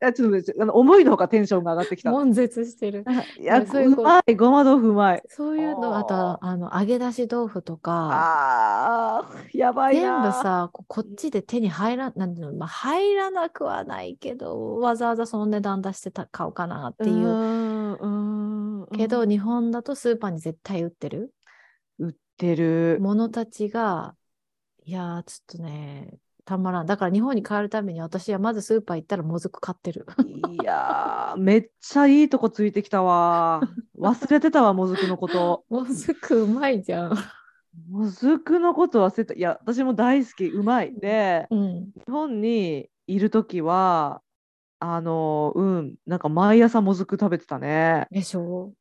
[0.00, 2.10] あちょっとあの思いのほかテンションが上がってきた。
[2.10, 3.04] 悶絶してる。
[3.40, 4.34] いや、そういうまい。
[4.34, 5.22] ごま豆腐うまい。
[5.28, 10.22] そういうの、あとああの揚げ出し豆腐とか、ああ、やばい全な。
[10.28, 17.26] 部さ、ここっちで手に入らなんていうの、まあ、入らなくはないけど、わざわざその値段出してた買おうかなってういう。
[17.26, 21.32] ん、うん、うんけど、日本だとスーパーに絶対売ってる
[21.98, 22.98] 売ってる。
[23.00, 24.16] ものたちが、
[24.84, 26.86] いやー、ちょっとね、たまらん。
[26.86, 30.06] だから日本に帰るために私はまずスーパー行ったらもずく買ってる。
[30.52, 33.60] いやー、めっちゃいいとこついてきたわ。
[33.98, 35.64] 忘れてたわ、もずくのこと。
[35.68, 37.16] もずくうまいじゃん。
[37.90, 39.34] もずくのこと忘れた。
[39.34, 40.94] いや、私も大好き、うまい。
[40.94, 41.92] で、うん。
[41.94, 44.22] 日本にいるときは、
[44.78, 48.06] あの、うん、なんか毎朝もずく食べてたね。
[48.10, 48.72] でしょ？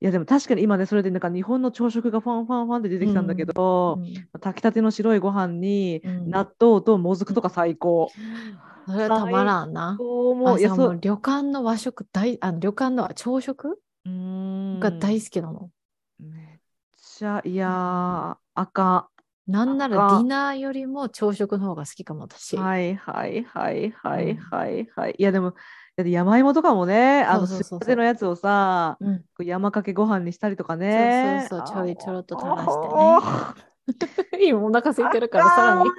[0.00, 3.52] いや、でも確かに今ね、それでなんか日本の朝食がファンファンファンって出てきたんだけど、
[3.94, 8.16] うん炊きたての白いご飯にうん納豆ともずくとか最高。
[8.86, 10.02] それはたまらんな。
[10.42, 10.60] そう。
[10.60, 10.88] いや、そう。
[10.88, 13.80] もう旅館の和食大あの旅館の朝食
[14.78, 15.70] が大好きなの。
[16.18, 16.58] めっ
[16.96, 19.10] ちゃ、いやー、あか
[19.46, 22.56] なんならデあィナーよりも朝食の方が好きかも私。
[22.56, 22.60] ん。
[22.60, 25.14] はいはいはいはいうんはいはい。
[25.18, 25.54] いや、でも、
[26.06, 31.46] 山芋とかもね、あの、すりたてのやつをさ、うん、山かけご飯にしたりとかね。
[31.50, 35.90] そうそうそうちょいちょろっと垂あらしてね 今お腹空いてるからさらに。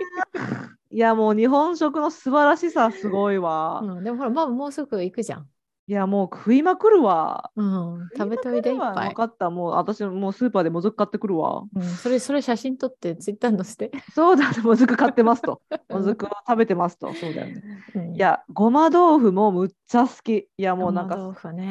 [0.91, 3.81] いや、もう日本食の素晴らしさすごいわ。
[3.83, 5.47] うん、でもほら、まあもうすぐ行くじゃん。
[5.89, 7.49] いやもう食いまくるわ。
[7.55, 9.15] うん、食べておいでいっぱい分。
[9.15, 9.49] かった。
[9.49, 11.63] もう私もうスーパーでもずく買ってくるわ。
[11.75, 13.89] うん、それ、それ写真撮ってツイッターに載せて。
[14.13, 15.63] そうだね、もずく買ってますと。
[15.89, 17.11] もずくを食べてますと。
[17.15, 17.63] そうだよね。
[17.95, 20.47] うんい、や、ごま豆腐もむっちゃ好き。
[20.55, 21.63] いや、もうなんか、豆腐ね。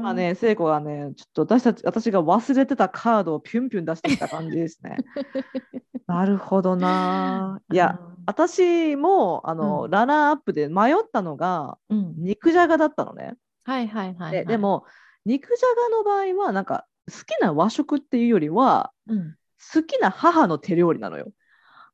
[0.00, 4.96] 今ね、聖子がね、ちょっと私たち、私が忘れてたカードをピュンピュン出してきた感じですね。
[6.08, 7.60] なるほどな。
[7.72, 13.34] いや、私もあの、うんラナーアップで迷ったのが肉じゃがだったのね。
[13.64, 14.32] はいはいはい、はい。
[14.32, 14.84] でで、も
[15.24, 19.36] 肉じゃがの場合はなんか好きな和食っていうよりはうん、
[19.74, 21.32] 好きな母の手料理なのよ。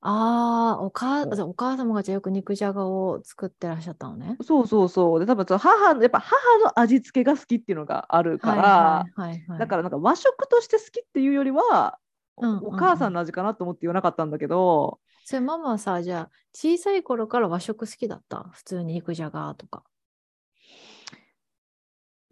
[0.00, 4.36] ああ、お母お母様がじゃあよく肉じゃがを作ってらっしゃったのね。
[4.42, 5.20] そうそうそう。
[5.20, 11.98] で多分その母のやっぱ母の味付けが好きっていうのがあるから、はいはいはいはい、だからなんか和食として好きっていうよりは、
[12.38, 18.50] うんうんうんお母さんの味かなと思って言わなかったんだけど、それママはさ、じゃあ小さい頃から和食好きだった？
[18.52, 19.82] 普通に肉じゃがとか。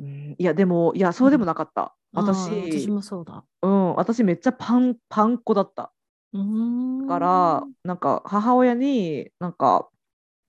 [0.01, 1.95] うんいやでもいやそうでもなかった。
[2.15, 2.25] あー
[2.71, 3.45] 私私もそうだ。
[3.63, 5.93] うん、私めっちゃパンパン粉だった
[6.33, 9.89] うーんから、なんか母親になんか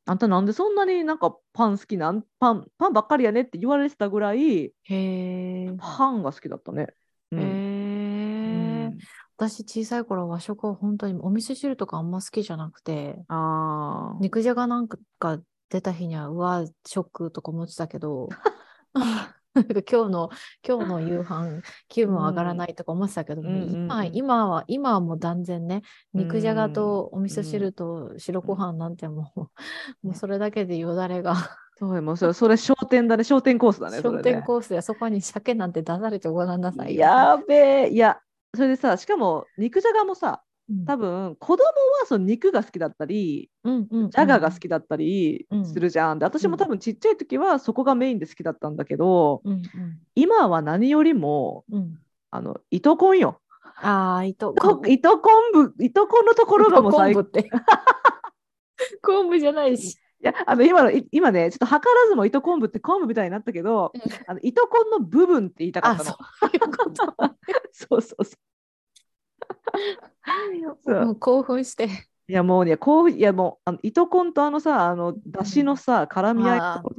[0.06, 2.24] あんたなんでそんなになんかパン好きなん？
[2.40, 5.74] パンパンばっかりやねって言われてたぐらいへえ。
[5.78, 6.88] パンが好きだったね。
[7.32, 8.88] うんへうえ。
[8.90, 8.98] ん
[9.38, 18.30] 私小さい頃和食は本当にお味噌汁とかあんま好きじゃなくて、あー肉じゃがなんかが出た日にはうわショックとか思ってたけど
[19.90, 20.30] 今日の
[20.68, 25.82] 今日の夕飯気分上がらないとか思ってたけども、うんうんうん今今は今はもう断然ね
[26.14, 29.40] 肉じゃがとお味噌うん汁と白ご飯なんてもう,、
[30.08, 31.36] もうそれだけでよだれが
[31.78, 34.42] そうもうそれそれ商店だね商店コースだね商店ね。
[34.42, 37.02] コースでそこに鮭なんて出されてごらんなさいよ。
[37.02, 37.56] やべ
[37.88, 38.20] えいや
[38.56, 40.45] それでさしかも肉じゃがもさうん
[40.88, 46.19] 多分子供はその肉が好きだったりうんうんうんジャガが好きだったりうんするじゃん。
[46.19, 49.62] で私うんも多分ちっちゃい時はそこがメインで好きだったんだけどうん
[50.15, 51.99] 今は何よりもうんうん、
[52.32, 53.41] あの糸こんよ。
[53.78, 57.25] ああ、糸こ糸昆布糸こんのところがもう最高。
[59.04, 59.97] 昆布じゃないし。
[60.21, 63.91] いやあの今のい今ねちょっと図らずも糸昆布って昆布みたいになったけど
[64.25, 66.12] あの糸こんの部分って言いたかったの。
[66.12, 66.17] そう。
[67.71, 68.55] そうそうそう。
[71.06, 71.90] もう興奮して。
[72.28, 76.90] いやもうねこういやもうあの糸こんとあのさあのだしのさ絡み合いあー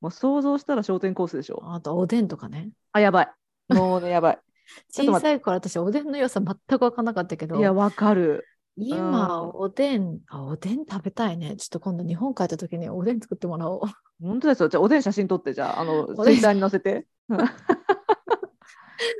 [0.00, 1.62] もう想像したら商店コースでしょ。
[1.72, 2.70] あとおでんとかね。
[2.92, 3.32] あやばい。
[3.70, 4.38] もうねやばい。
[4.92, 8.44] ちょっと待って小さい頃私おでんの良さ全く分からなかったけど、いやわかる。
[8.76, 11.56] 今うんおでん、あ、おでん食べたいね。
[11.56, 13.80] ちょっと今度日本帰った時におでん作ってもらおう。
[14.20, 14.68] 本当ですよ。
[14.68, 17.06] じゃあおでん写真撮ってじゃああのおでんツイッターに載せて。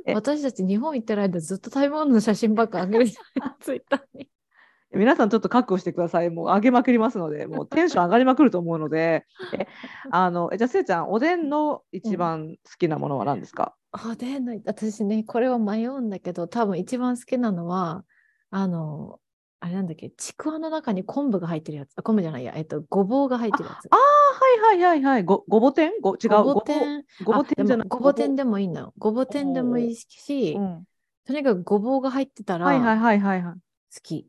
[0.07, 4.29] え私たち日本行ってる間ずっと食べ物の写真ばっか上げるじゃないツイッターに。
[4.95, 6.31] 皆さんちょっと覚悟してください。
[6.31, 9.27] もう上げまくりますので、もうテンション上がりまくると思うので、
[9.59, 9.67] え
[10.11, 13.77] あのえじゃあせいちゃん、おでんの一番好きなものは何ですか、
[14.11, 18.05] おでんの、私ね、これは迷うんだけど、多分一番好きなのは、
[18.51, 19.19] あの、
[19.67, 21.93] あれなんだっけ、ちくわの中に昆布が入ってるやつ？
[21.97, 23.89] あ、昆布じゃないや、えっと、ごぼうが入ってるやつ。
[23.91, 25.25] あはいはいはいはい。
[25.25, 25.91] ごごぼ天？
[26.01, 26.29] ご違う。
[26.29, 27.87] ごぼ天、ごぼ天じゃない。
[27.89, 28.95] あでもごぼ天でもいいのよ。
[28.97, 30.85] ごぼ天でもいいし、うん
[31.27, 33.55] とにかくごぼうが入ってたらはいはい好はいはいはい。
[34.01, 34.29] き。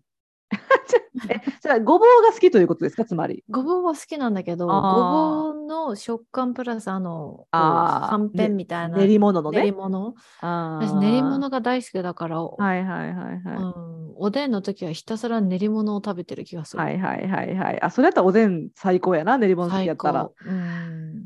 [1.30, 3.44] え、それはごぼうが好きということですか、つまり。
[3.50, 9.78] ごぼうは好きなんだけど、ごぼうの食感プラス、あの、あーはんぺんみたいな、練り物の練りね。
[9.78, 10.14] 物。
[10.42, 13.58] 私、練り物が大好きだから、はいはいはいはい。
[13.58, 16.84] うん、おでんの時はひたすら練り物を食べてる気がする。
[16.84, 17.82] はいはいはいはい。
[17.82, 20.36] あ、それやったらおでん最高やな、練り物好きや最ったら高。。
[20.46, 21.26] うん。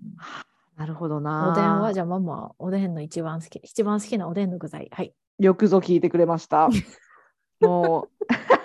[0.77, 1.51] なるほどな。
[1.51, 4.89] おでんは、じゃあママ、おでんの一番好き、一番好きなおでんの具材。
[4.91, 5.13] はい。
[5.37, 6.69] よくぞ聞いてくれました。
[7.61, 8.60] もう。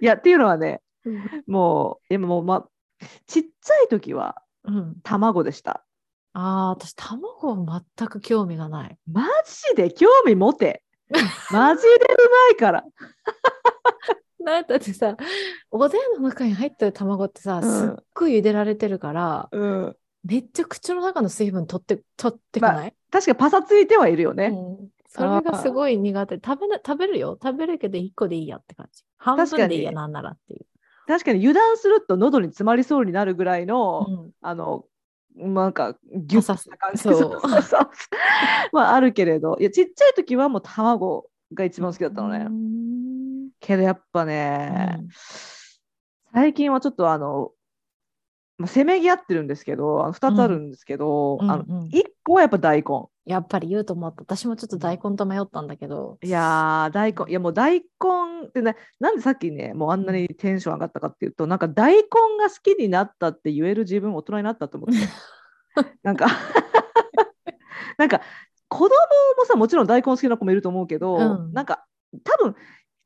[0.00, 0.80] いや、っていうのはね、
[1.46, 2.66] もう、今もう、ま、
[3.26, 4.96] ちっちゃい時はうん。
[5.02, 5.84] 卵でした。
[6.32, 8.96] ああ、私、卵は全く興味がない。
[9.10, 9.26] マ
[9.70, 10.82] ジで興味持て。
[11.52, 11.90] マジでう
[12.30, 12.84] まいから。
[14.40, 15.16] なんだってさ、
[15.70, 19.96] おでんの中に入ってる卵ってさ、うんすっごい茹でられてるから、うん。
[20.24, 24.46] めっちゃ口の中の水分取って、取ってかない、確かにパサついてはいるよね。
[24.46, 26.34] うんそれがすごい苦手。
[26.36, 27.38] 食べな、食べるよ。
[27.40, 29.04] 食べるけど1個でいいやって感じ。
[29.16, 30.66] 半分でいいや、なんならっていう。
[31.06, 31.38] 確かに。
[31.38, 34.30] 油断すると喉に詰まりそうになるぐらいの、うん。
[34.40, 34.86] あの、
[35.36, 37.02] なんかギュッとした感じ。
[37.02, 37.40] そ
[38.72, 39.56] まああるけれど。
[39.60, 43.50] いやちっちゃい時はもう卵が一番好きだったのね、うん。
[43.60, 45.08] けどやっぱね、うん。
[46.32, 47.52] 最近はちょっとあの、
[48.58, 51.88] まあ、せめぎ合ってるんですけどあの2つあるんですけど、あのうんうん。
[51.88, 54.22] 1個はやっぱ大根やっぱり言うと思った。
[54.22, 56.18] 私もちょっと大根と迷ったんだけど。
[56.22, 57.84] いやー大根いやもう大根
[58.48, 64.98] ってねなんでさっきねもうあんなにテンション上がったかっていうとなんか大根が好きになったって言える自分大人になったと思って
[66.02, 66.26] なんか
[67.96, 68.20] なんか
[68.68, 71.86] 子供もさもちろん大根好きな子もいると思うけど、うんなんか
[72.22, 72.54] 多分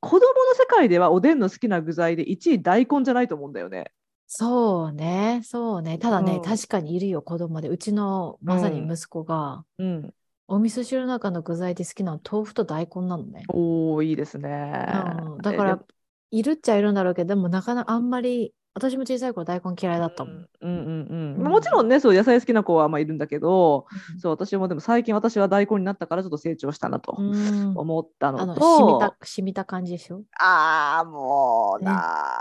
[0.00, 3.90] 子供の世界ではおでんの好きな具材で1位大根じゃないと思うんだよね。
[4.30, 5.98] そうね、そうね。
[5.98, 7.68] ただね、うん確かにいるよ、子供で。
[7.68, 10.14] うちのまさに息子が、うん、
[10.46, 13.44] お味噌汁の中の具材で好きなの豆腐と大根なのね。
[13.48, 14.86] おおいいですね。
[15.26, 15.82] うん、だから
[16.30, 20.34] いるっちゃいるんだろうけど、でもなかなかあんまり、私も小さい頃大根嫌いだったもん。
[20.34, 24.20] うんうんうんうんもちろんねそう野菜好きな子はまあいるんだけど、うん。
[24.20, 27.72] そう私もでも最近私は大根になったからちょっと成長したなとうん。
[27.76, 30.22] 思ったあの、のと、染みた、染みた感じでしょ？
[30.40, 32.40] ああもうな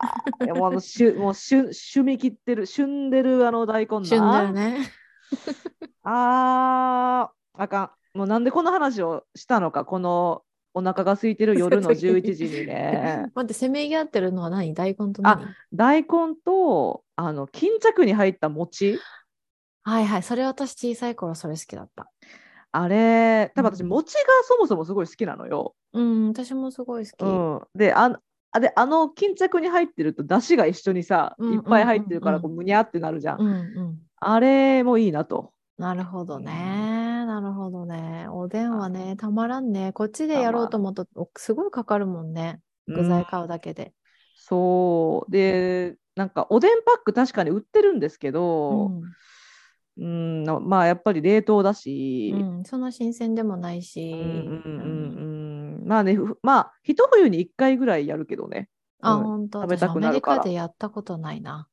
[0.55, 4.05] もうあのしゅ もうしゅ趣味切ってる旬でるあの大根な。
[4.05, 4.91] 旬だよね。
[6.03, 8.17] あーあかん。
[8.17, 10.41] もうなんでこの話をしたのかこの
[10.77, 15.47] お腹が空いてる夜の 11時にね待って、せめぎ合ってるのは何大根と何？
[15.73, 16.07] 大根
[16.45, 18.99] とあの巾着に入った餅
[19.83, 20.23] はいはい。
[20.23, 22.11] それ私小さい頃それ好きだった。
[22.71, 25.75] あれ多分私うん餅がそもそもすごい好きなのよ。
[25.93, 27.23] うん、私もすごい好き。
[27.23, 28.19] うん、であ
[28.51, 33.41] あであの巾着に入ってると出汁が一緒にさうんいっぱい入ってるからこうむにゃってなるじゃん。
[33.41, 33.99] うんうん。
[34.19, 35.53] あれもいいなと。
[35.77, 37.06] なるほどね。
[37.41, 38.27] なるほどね。
[38.29, 39.93] おでんはね、たまらんね。
[39.93, 42.61] こっちでやろうと思うと、おすごいかかるもんね。
[42.87, 43.93] 具うん材買うだけで。
[44.35, 49.03] そうでなんかおでんパック確かに売ってるんですけうど、ん。
[49.99, 54.11] うんまあやっぱり冷凍だし、うん、そんな新鮮でもないし。
[54.11, 58.69] うんうんうんうんうんまあねふまあ一冬に1回ぐらいやるけどね
[59.01, 59.61] あ、うん本当。
[59.61, 61.67] 食べたくなるから私アメリカでやったことないな。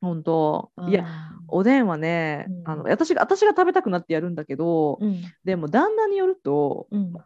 [0.00, 1.06] 本当、うんいや
[1.50, 5.22] おでんはね、うんあの私が私が食べたくなってやるんだけど、うん。
[5.44, 7.06] でも旦那によるとうん。
[7.08, 7.24] 今は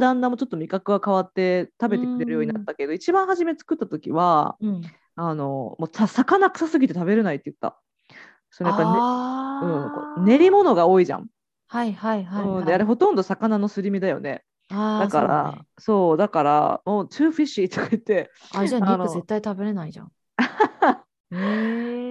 [0.00, 4.82] 旦那もちょっと味覚が変わって食べてくれるようになったけど、一番初め作った時はうん。
[5.14, 7.78] あのもうさ魚臭すぎて食べれないって言った。
[8.50, 11.28] それやっぱ、ねあうん、練り物が多いじゃん。
[11.68, 12.58] はいはいはい、はい。
[12.58, 14.42] うん、であれほとんど魚のすり身だよね。
[14.68, 20.12] だからそうねそう,、だからもう too fishy とか言ってあ、じゃあ肉絶対食べれないじゃん。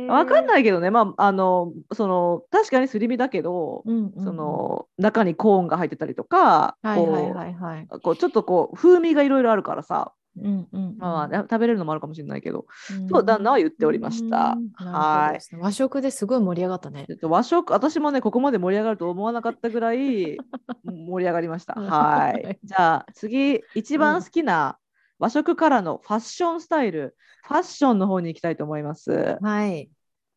[0.07, 0.47] わかんい。
[0.47, 7.87] ないけどね、まあ、あのその確かにすり身だけど、うんうんうん、その中にコーンが入ってたりとか、はいはいこうはいはい。
[8.01, 10.97] こうちょっとこう風味がいろいろあるからさ、うんうんうん。
[10.97, 13.07] まあね、食べれるのもあるかもしれないけど、うん。
[13.09, 14.57] そう旦那は言っておりました。
[14.57, 14.91] うん。
[14.93, 15.55] はい。
[15.55, 17.05] ね和食ですごい盛り上がったね。
[17.21, 20.37] 和食私もねここまで盛り上がると思わなかったぐらい
[20.85, 21.75] 盛り上がりました。
[21.77, 22.67] うんははいい。
[22.67, 24.77] じゃあ次一番好きな
[25.21, 29.37] 和食からのファッションスタイル、ファッションの方に行きたいと思います。
[29.39, 29.91] はい。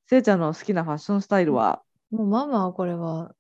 [0.06, 3.34] せいちゃんの好きなファッションスタイルは、もうママはこれは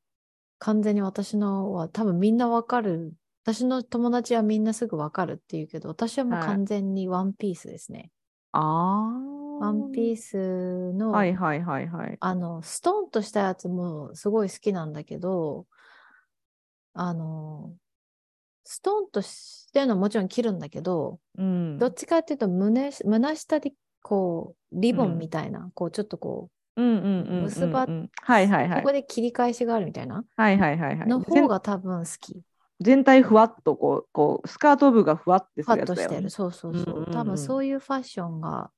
[0.58, 3.12] 完全に私のは多分みんなわかる。
[3.44, 8.10] 私の友達はみんなすぐわかるっていうけど、私はもうはい完全にワンピースですね。
[8.52, 8.60] あ
[9.60, 12.18] ワンピーススの、はいはいはいはい。
[12.20, 15.66] あの、ストンとしたやつもすごい好きなんだけど、
[16.94, 17.76] あの、
[18.64, 21.78] ストンとしてるのはもちろん着るんだけど、うん。
[21.78, 23.72] どっちかっていうと胸し、胸下で
[24.02, 28.92] こう、リボうんンみたいな、こう、ちょっとこうんうんうんうんうん結ばう、はいはいはいここ。
[28.92, 31.08] で切り返しがあるみたいな、はいはいはいはい。
[31.08, 32.42] の方が多分好き。
[32.80, 36.30] 全体ふわっとこうこうスカート部がふわってすパるやつだよねッとしてる。。
[36.30, 36.94] そうそうそう。
[36.94, 38.70] うんうんうん多分そういうファッションが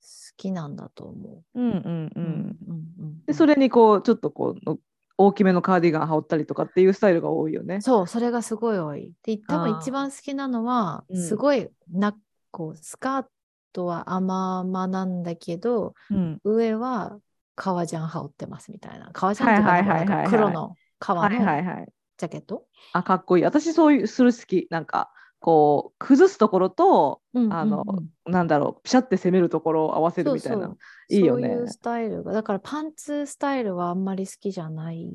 [0.00, 1.78] 好きなんだと思うんうんう
[2.14, 2.20] う。
[2.20, 2.56] ん。
[2.68, 4.78] うんでそれにこうちょっとこうの
[5.18, 7.80] 大きめのカーディガン羽織ったりとかっていうスタイルが多いよね。
[7.80, 9.12] そう、それがすごい多い。
[9.24, 12.16] で、多分一番好きなのは、うんすごいな、
[12.52, 13.26] こう、スカー
[13.72, 16.40] トは甘々なんだけど、うん。
[16.44, 17.18] 上は
[17.56, 19.10] 革ジャン羽織ってますみたいな。
[19.12, 21.88] 革ジャンっていうかはいはいはいはいなんか黒の革はいはのいはい。
[22.16, 23.44] ジャケット、あかっこいい。
[23.44, 24.66] 私そういうする好き。
[24.70, 30.74] なんかこう崩すところとうんあのうんうんなんだろうピシャって攻めるところを合わせるみたいな。
[31.08, 32.32] いいよねそういうスタイルが。
[32.32, 35.14] だからパンツスタイルはあんまり好きじゃない。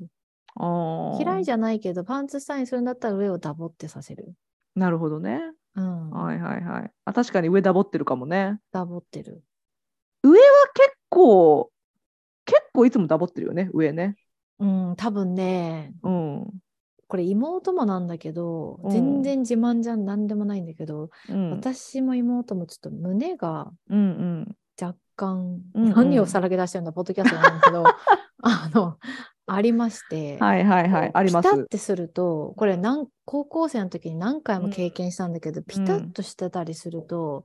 [0.55, 4.33] 嫌いじゃゃないけど、パンツスタイルにするんだったら上をダボってさせる。
[4.75, 5.41] なるほどね。
[5.75, 6.09] うん。
[6.11, 6.91] はいはいはい。
[7.05, 8.59] あ確かに上ダボってるかもね。
[8.71, 9.43] ダボってる。
[10.23, 11.71] 結構
[12.45, 14.15] 結構いつもダボってるよね上ね。
[14.59, 16.47] うん、多分ね、うん。
[17.13, 21.51] これ妹もなんだけど、うん全然自慢じゃんなんでもないんだけど、うん。
[21.51, 24.55] 私も妹もちょっと胸がうんうん。
[24.81, 27.83] 若干、うんうん何をさらけ出してるんだ、ポッドキャストなんだけど、
[28.41, 28.97] あの、
[29.45, 31.11] ありまして、はいはいはい。
[31.13, 31.67] ありまピタッす。
[31.67, 37.43] てすると、これなん高校生の時に何回も経験したんだけど、ピタッとしてたりすると、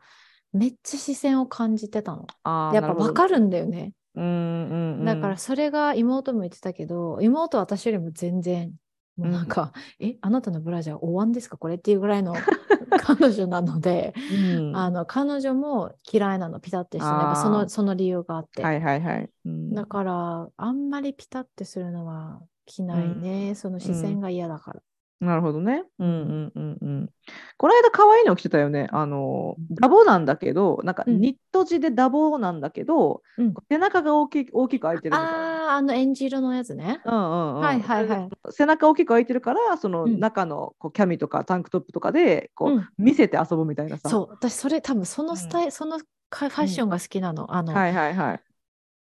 [0.54, 2.26] めっちゃ視線を感じてたの。
[2.72, 3.92] やっぱ分かるるんだよね。
[4.14, 5.04] うんうんうん。
[5.04, 8.72] だからそれが妹も言ってたけど、妹は私よりも全然
[9.18, 11.56] もうなんか、え、あなたのブラジャーお椀ですか？
[11.56, 12.34] これっていうぐらいの
[13.02, 14.76] 彼女なので、うん。
[14.76, 19.30] あの彼女も嫌いなのピタってしてないあーそのその理由があって、はいはいはい。
[19.44, 19.74] うん。
[19.74, 24.82] だからあんまりピタってするのは着ないね、その視線が嫌だから、
[25.20, 25.82] なるほどね。
[25.98, 27.10] うんうんうんうん。
[27.56, 28.86] この間可愛いの着てたよね。
[28.92, 31.20] あの、ダボなんだけど、なんかうん。
[31.20, 33.54] ニット地でダボなんだけど、うん。
[33.68, 35.64] 背中が大きい大きく開いてるみたいな。
[35.70, 38.28] あああのエンジ色のやつね、うんうんうん、はいはいはい。
[38.52, 40.20] 背中大きく開いてるからそのうん。
[40.20, 42.88] 中のこうキャミとかタンクトップとかでこう、うん。
[42.96, 44.08] 見せて遊ぶみたいなさ。
[44.08, 45.98] そう私それ多分そのスタイル、その
[46.30, 48.40] かファッションが好きなの,、あのはいはいはい。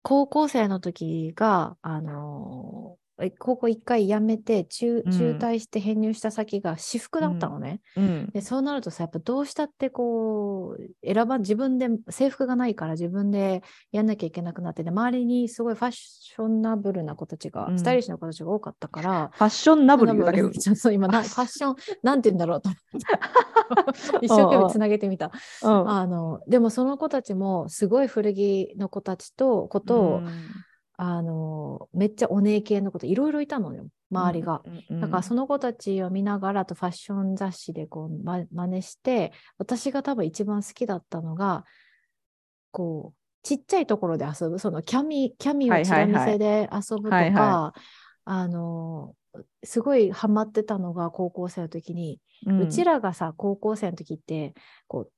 [0.03, 2.98] 高校生の時が、あの
[3.39, 5.13] 高校一回辞めて中うん。
[5.13, 7.81] 中退して編入した先が私服だったのね。
[7.97, 8.31] うん。
[8.33, 17.79] でそうなるとさやっぱどうしたってこう選ば自分で制服がないから自分でやんなきゃいけなくなってで周りにすごいファッショナブルな子たちが、うん。
[17.79, 19.31] スタイリッシュな子たちが多かったから。
[19.35, 20.51] ファッションナブルだけど。
[20.53, 24.23] そう今な ファッションなんて言うんだろうと思って。
[24.23, 25.33] 一生懸命つなげてみた。
[25.63, 25.91] うん。
[25.91, 30.23] あのでもその子たちもすごい古着の子たちと子と、
[31.01, 31.38] あの
[31.99, 33.89] めっちゃお姉系の子といろいろいたのよ。
[34.11, 34.63] 周りが。
[34.91, 41.65] だからそのの子たちを見ながらあとファッション雑誌でこう、ま、真似して私が多分一番好きだったのが
[42.71, 47.75] こうちっちゃいところで遊ぶそのキャミキャミをチラ見せで遊ぶとか、はいは
[48.25, 49.15] あの
[49.63, 54.55] すごいハマってたのが高校生の時に、ううちらがさ高校生の時って
[54.87, 55.09] こ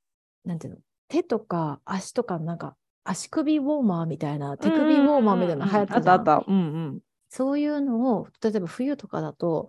[0.45, 0.81] うなんていうの？
[1.09, 2.77] 手とか足とかなんか
[3.11, 6.15] 足首ウォーマーみたいな手首ウォーマーみたいなの流行ったじゃん。
[6.21, 6.45] あったあった。
[6.47, 7.01] うんうん。
[7.29, 9.69] そういうのを例えば冬とかだと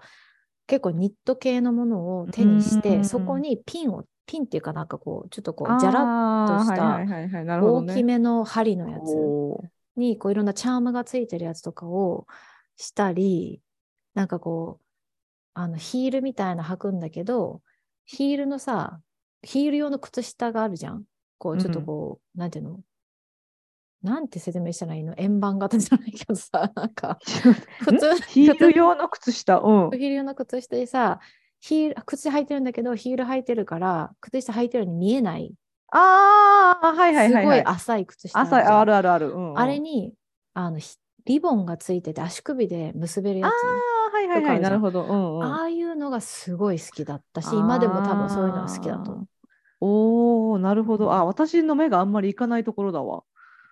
[0.68, 9.16] 結構ニット系のものを手にして、うんそこにピンをピンっていうかなんかこうちょっとこうじゃらっとした大きめの針のやつ
[9.98, 12.28] にこういろんなチャームがついてるやつとかを
[12.78, 13.62] したり
[14.14, 14.84] なんかこう
[15.54, 17.62] あのヒールみたいな履くんだけど
[18.06, 19.00] ヒールのさ
[19.44, 21.04] ヒール用の靴下があるじゃん。
[21.40, 22.80] こうちょっとこう、なんていうの？
[24.04, 25.14] なんて説明したらいいの？
[25.18, 27.20] 円盤型じゃないけどさ なんか
[27.80, 29.60] 普通ヒール用の靴下？
[29.60, 29.90] うん。
[29.92, 31.20] ヒール用の靴下でさ
[31.60, 35.54] ヒール靴履いてるんだけどヒール履いてるから靴下履いてるように見えない。
[35.94, 39.60] ああはいはいはいすごはいい浅い靴下あるじ朝ゃんあるあるある、うんうん。
[39.60, 40.14] あれに
[40.54, 43.52] あのひリボンがついてて足首で結べるやつ。
[43.52, 49.28] あーはいはいはいなるほど、うんうん、ああいうのがすごい好きだったし今でも多分そういうのが好きだと思う。
[49.84, 51.14] おおなるほど。
[51.14, 53.24] あ私の目があんまりいかないところだわ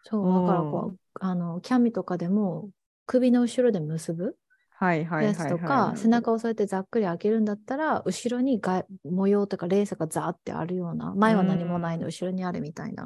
[0.04, 2.70] そうだからこうあのキャミとかでも
[3.06, 4.36] 首の後ろで結ぶ
[4.80, 13.04] やつとか背中をそうやってざっくり開けるんだったら後ろにが模様とかレースがザーってあるような前は何もないの後ろにあるみたいな。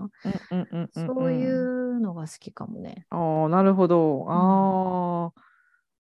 [0.52, 3.06] うんうんうんうんそういうのが好きかもね。
[3.10, 4.26] ああなるほど。
[4.30, 5.32] あ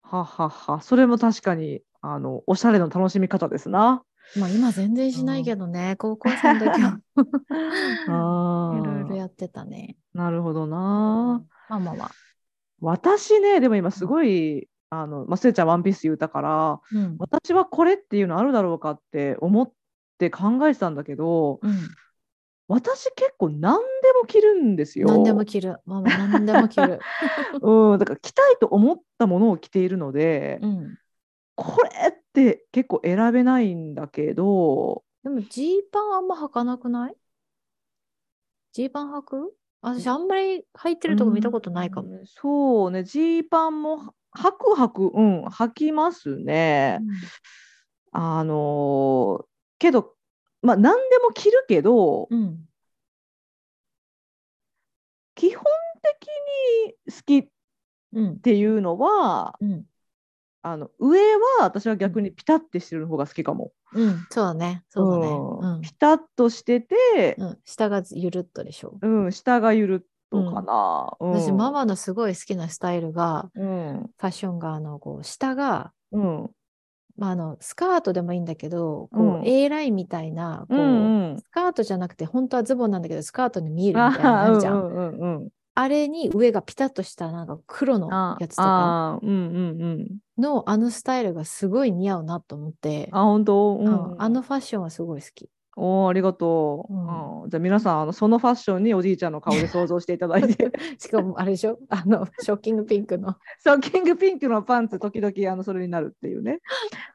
[0.02, 0.82] あ、ははは。
[0.82, 4.04] それも確かにあのおしゃれの楽しみ方ですな
[4.38, 7.00] まあ今全然しないけどね、高校生の時は
[8.76, 9.98] あいろいろーやってたね。
[10.14, 12.12] なるほどなまあまあまあ。
[12.82, 17.16] 私ねでも今すごいあの、まあ、せいちゃんワンピース言うたからうん。
[17.20, 19.72] 私はこれっていうのあるだろうかって思っ
[20.18, 21.74] て考えてたんだけどうん、
[22.70, 25.08] 私結構何でも着るんですよ。
[25.08, 25.78] 何でも着る。
[25.86, 27.00] まあまあ何でも着る。
[27.62, 30.98] うん、だから着たいと思ったものを着ているので、うん。
[31.56, 37.16] これって結構選べないんだけど、でもジーパンあんま履かなくない？
[38.74, 39.54] ジーパン履く？
[39.82, 42.10] 私あんまり履いてるとこ見たことないかも。
[42.10, 47.00] うんそうね、ジーパンも履く履く、うん、履きますね。
[48.12, 49.46] あのー
[49.80, 50.14] けど、
[50.62, 52.40] まあ何でも着るけど、うん。
[52.40, 52.70] うん。
[55.36, 55.64] 基本
[56.22, 56.28] 的
[56.88, 57.50] に好きっ
[58.12, 58.40] うん。
[58.40, 59.86] ていうのは、うん。
[60.62, 63.72] あの上は私は逆にピタッてしてる方が好きかも。
[63.94, 64.26] うん。
[64.30, 64.84] そうだね。
[64.90, 65.76] そうだね。
[65.76, 67.48] うんピタッとしてて、うん。
[67.48, 67.58] うん。
[67.66, 68.98] 下がゆるっとでしょ？
[69.02, 71.18] うん、下がゆるっとかな。
[71.20, 76.50] うん私、ママのすごい好きなスタイルが、うん、ファッションが、あの、こう、下が、うん、
[77.18, 81.40] まあ、あの、スカートでもいいんだけど、こう、うん A ラインみたいな、こう、うん、うん。
[81.40, 85.50] スカートじゃなくて、本当はズボンなんだけど、スカートに見えるみたいなのあるじゃん。
[85.82, 90.18] あれに上がピタッとしたなんか黒のあやつとかうんうんうん。
[90.38, 95.50] のあのスタイルがすごい似合うなと思って、あ、本当、ううんんあのファッションはすごい好き。
[95.78, 96.94] おーありがとう。
[96.94, 101.80] うんうんじゃあ皆さんあのそのファッションにおじいちゃんの顔で想像していただいて しかもあれでしょ？
[101.90, 103.36] あのショッキングピンクの。
[103.60, 106.60] そうキングピンクのパンツ時々あのそれになるっていうね。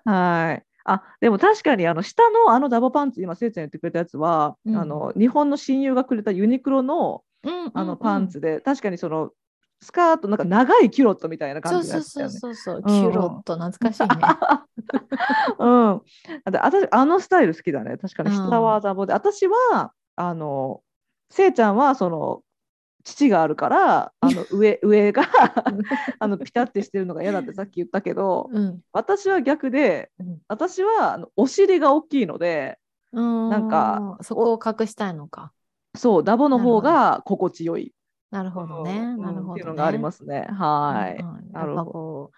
[0.07, 0.65] はい。
[0.87, 7.23] あでも確かにあの下のあのダボパンツ今せいちゃん言ってくれたやつは、うんあの日本の親友がくれたユニクロの
[7.73, 8.35] あのパンツ。
[8.35, 9.31] ツで、確かにその
[9.81, 12.55] スカートなんか長いキュロットみたいな感じのそうそうやつだよね。
[12.57, 14.09] そうそうそう、うんキュロット懐かしいね。
[15.59, 16.03] うん、
[16.45, 20.83] 私あのスタイル好きだね確かにうん下はザボで、私はあの
[21.31, 22.43] せいちゃんはその
[23.05, 25.23] 父があるからあの 上上が
[26.19, 28.81] あのピタってしてるのが嫌だってさっき言ったけどうん。
[28.93, 32.79] 私は逆でうん私はあのお尻が大きいので
[33.13, 35.53] ななんかそこを隠したいのか。
[35.97, 37.93] そうダボの方が心地よい
[38.31, 38.99] なるほどね。
[38.99, 39.53] うんなるほど、ね。
[39.53, 40.49] っていうのがありますね。
[40.51, 41.23] はい。
[41.23, 42.31] うんうんなるほど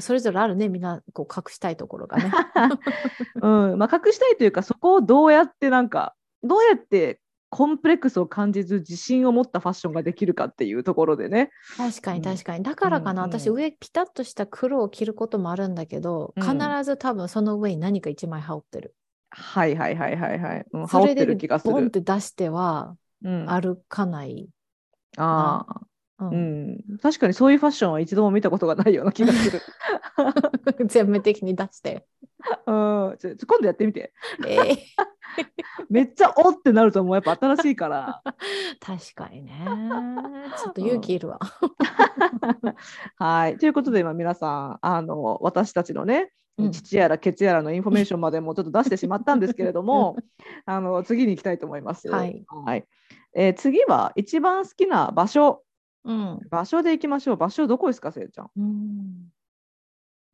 [0.00, 2.32] それぞれあるねみんなこう隠したいところがね。
[3.42, 7.20] うん、まあ隠したいというかそこをどうやってなんかどうやって
[7.50, 11.50] コンプレックスを感じず自信を持ったファッションができるかっていうところでね。
[11.76, 12.64] 確かうんに確かに。
[12.64, 18.94] だからかな、うんうん私上ピタッとした黒を着ることもあるんだけど、うん必ず多分その上に何か一枚羽織ってる。
[19.30, 20.66] はいはいはいはいはい。
[20.72, 21.90] うん、羽織ってる気がすボンっる。
[21.90, 24.50] て出してはうん、歩かない。
[25.16, 25.86] ああ、
[26.18, 29.66] ううんん、確かにそういうファッションは一度も見たことがないような気がする。
[30.88, 32.06] 全面的に出して。
[32.66, 34.12] うん、今度やってみて。
[34.42, 34.76] えー
[35.88, 38.22] めっちゃおってなるともうやっぱ新しいから。
[38.80, 39.64] 確かにね。
[40.56, 41.38] ちょっと勇気いるわ。
[43.18, 43.58] はい。
[43.58, 50.16] ということで今皆さんあの私たちのねうん乳やらケツやらのインフォメーションまでもちょっと出してしまったんですけれども
[50.64, 52.08] あの次に行きたいと思います。
[52.08, 52.44] はい
[53.34, 55.62] えー次は一番好きな場所
[56.04, 56.40] うん。
[56.50, 57.36] 場所で行きましょう。
[57.36, 58.50] 場所どこですかせいちゃん。
[58.56, 59.32] うん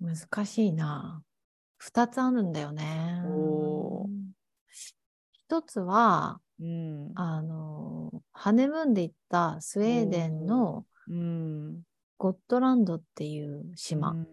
[0.01, 1.23] 難しいな。
[1.79, 4.09] 二つあるんだよねおー。
[5.53, 7.13] 一つは、うん。
[7.15, 11.83] あの、ハネムーンで行ったスウェーデンのうん。
[12.17, 14.13] ゴットランドっていう島。
[14.13, 14.27] うん。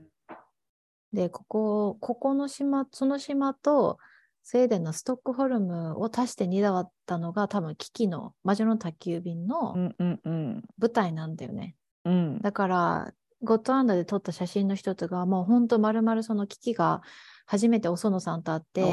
[1.12, 3.98] で、ここ、ここの島、その島と
[4.44, 10.64] スウェーデンのストックホルムを足して2だわったのが多分キキの魔女の宅急便うのんうんうん。
[10.78, 11.76] 舞台なんだよね。
[12.06, 12.40] うん。
[12.40, 13.14] だから、
[13.44, 17.02] ゴットランドで撮った写真の一つが、もう本当丸々そのキキが
[17.46, 18.84] 初めてお園さんと会って、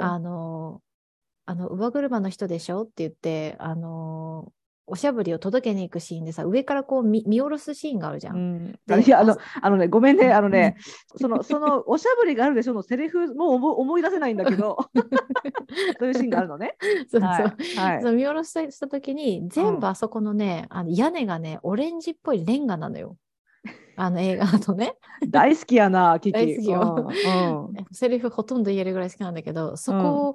[0.00, 0.80] あの、
[1.44, 2.82] あの、乳母車の人でしょ？
[2.82, 4.52] って言って、あの、
[4.86, 8.32] おしゃぶりを届けに行くシーンでさ、上からこう見見下ろすシーンがあるじゃ。
[8.32, 8.56] うん。
[8.66, 10.76] んでいやあのあのねごめんねあのね
[11.14, 12.74] うん そのそのおしゃぶりがあるでしょ？
[12.74, 14.76] のセリフもう思思い出せないんだけど。
[15.98, 16.76] そういうシーンがあるのね。
[17.08, 17.20] そうそう。
[17.20, 18.02] はいはい。
[18.02, 23.16] そう見下ろしたした時に全部あそこのね、あの屋根がねオレンジっぽいレンガなのよ。
[23.94, 24.96] あの映画だとね。
[25.28, 26.38] 大好きやなキキ。
[26.38, 27.06] 大好きよ。
[27.08, 27.66] うん。
[27.66, 27.74] うん。
[27.92, 30.34] セリフほとんど言えるぐらい好きなんだけどそこ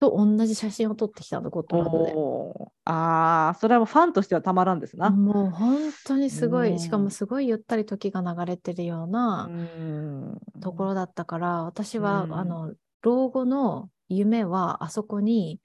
[0.00, 2.14] と同じ写真を撮ってきたのゴットランドで。
[2.86, 5.10] ああそれはもうファンとしてはたまらんですな。
[5.10, 6.74] もう本当にすごうん。
[6.74, 10.38] いしかもすごいゆったり時が流れてるようなうん。
[10.60, 12.34] ところだったから私はうん。
[12.34, 15.60] あの老後の夢はあそこに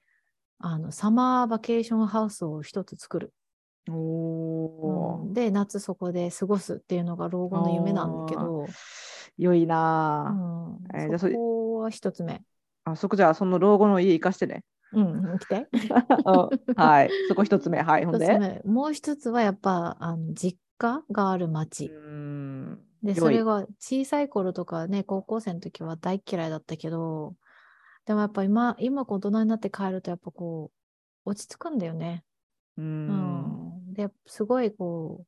[0.59, 3.33] あのサマーバケーションハウスを一つ作る。
[3.87, 3.91] う
[5.29, 5.33] ん。
[5.33, 8.67] で夏そこで過ごすっていうのが老後の夢なんだけど、
[9.37, 9.67] 良いうん。
[9.67, 12.41] なえーそこは一つ目。
[12.85, 12.91] あ。
[12.91, 14.63] あそこじゃあその老後の家行かしてね。
[14.93, 15.67] うん、来て。
[15.73, 18.39] うんはいそこ一つ目はいほんで？
[18.39, 21.87] 目もう一つはやっぱあの実家がある町。
[21.87, 27.35] うんで、それが小さい頃とかね、高校生の時は大嫌いだったけど、
[28.05, 30.71] でもやっぱ今、今こう大人になって帰るとやっぱこ
[31.25, 32.23] う、落ち着くんだよね。
[32.77, 33.07] ううん
[33.91, 33.93] ん。
[33.93, 35.25] で、すごいこう、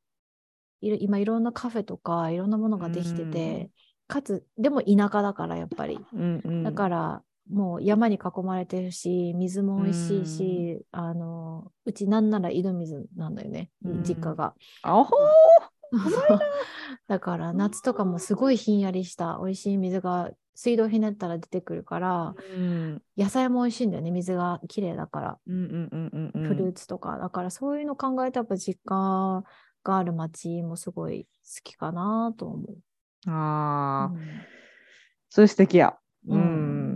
[0.81, 3.69] いろ今いろんなカフェとかいろんなものができてて、
[4.07, 5.99] かつ、でも田舎だからやっぱり。
[6.13, 14.03] うんうんだから、もう山に囲まれてるし、水も美味しいし、あの、うちなんなら井戸水なんだよね、うん。
[14.03, 14.53] 実家が。
[14.83, 16.39] あほー。
[17.07, 23.01] だから夏とかもすごいひんやりした美味しい水が水道ひねったら出てくるから、うん。
[23.17, 26.47] 野菜も美味しいんだよね水がきれいだから、うんうんうんうんうん。
[26.47, 27.17] フルーツとか。
[27.17, 29.43] だからそういうの考えてやっぱ実家
[29.83, 33.29] がある町もすごい好きかなと思う。
[33.29, 34.19] ああ、うん。
[35.29, 35.97] それ素敵や。
[36.27, 36.41] ううん。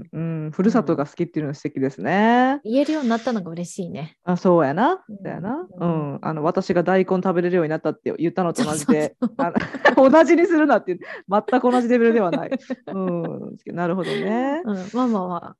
[0.02, 2.60] ん、うん、ふるさとが好きっていうのは素敵ですね。
[2.64, 4.18] 言えるようになったのが嬉しいね。
[4.24, 5.04] あ、そうやな。
[5.08, 5.24] うん。
[5.24, 5.56] だよな。
[5.56, 6.14] ううん。
[6.16, 9.16] ん、あの私が大根食べれるようになったって言ったのと同じで
[9.96, 12.52] 同じにするなって全く同じレベルではない。
[12.94, 14.62] うん、なるほどね。
[14.66, 15.56] うん、ママは、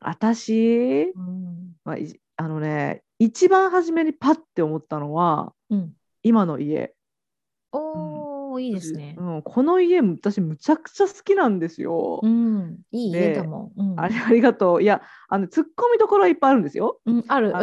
[0.00, 1.72] 私、うん。
[1.84, 6.92] まあ、いあのね、一番初めにパッて思ったのは、うん、今の家。
[7.72, 9.16] おー、いいですね。
[9.18, 12.20] うん、この家、私、むちゃくちゃ好きなんですよ。
[12.22, 13.80] うん、いい家でだもん。
[13.80, 14.82] うんあれありがとう。
[14.82, 17.00] いや、あの、ツッコミどころはいっぱいあるんですよ。
[17.06, 17.56] うん、ある。
[17.56, 17.62] あ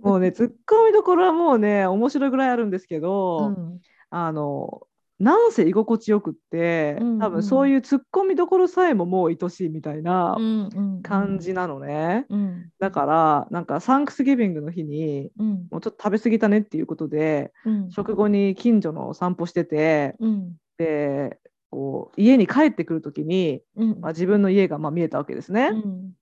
[0.00, 4.86] もうね、ツッコミどころはもうね、面白いぐらいあるんですけうど、ん、あの、
[5.20, 7.18] なんせ居心地よくって、うんうん。
[7.20, 12.26] 多分そういうツッコミどころさえももう愛しいみたいなうんうん感じなのね。
[12.28, 12.70] うん。
[12.78, 15.68] だからなんかサンクスギビングの日にうん。
[15.70, 17.90] もうちょっと食べ過ぎたねっていうことでうん。
[17.90, 20.56] 食後に近所の散歩しててうん。
[20.78, 21.38] で
[21.70, 24.00] こう家に帰ってくる時に、うん。
[24.00, 25.70] まあ、自分の家がまあ見えたわけですね。
[25.72, 26.12] うん。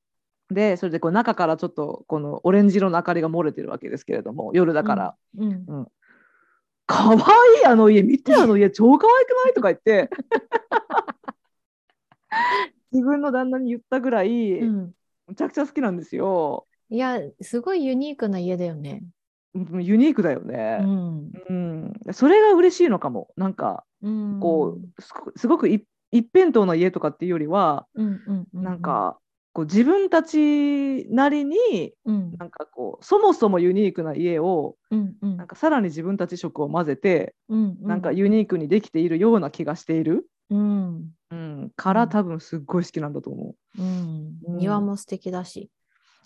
[0.54, 5.16] でそれでこう中からちょっとこのオレンジ色の明かりが漏れてるわけですけれども夜だから。
[5.38, 5.86] うん
[6.86, 7.18] 「かわい
[7.62, 10.08] いあの家見てあの家超かわいくない?」とか言って
[12.92, 14.92] 自分の旦那に言ったぐらい、うん
[15.28, 16.66] むちゃくちゃ好きなんですよ。
[16.90, 19.04] いやすごいユニークな家だよね。
[19.54, 20.78] うんユニークだようね。
[20.78, 23.28] んうん、それが嬉しいのかも。
[23.36, 29.18] なんかうんこうすごすごく一一辺倒な家とかっていうよりは、うんうんうんなんか
[29.52, 43.82] こう自分たちなりにうんなんかこうそもそもユニークな家をうんうんなんかさらに自分たち色を混ぜて、うんなんかユニークにできているような気がしている、うんうん、から多分すっごい好きなんだと思う。
[43.82, 45.70] うんうん庭も素敵だし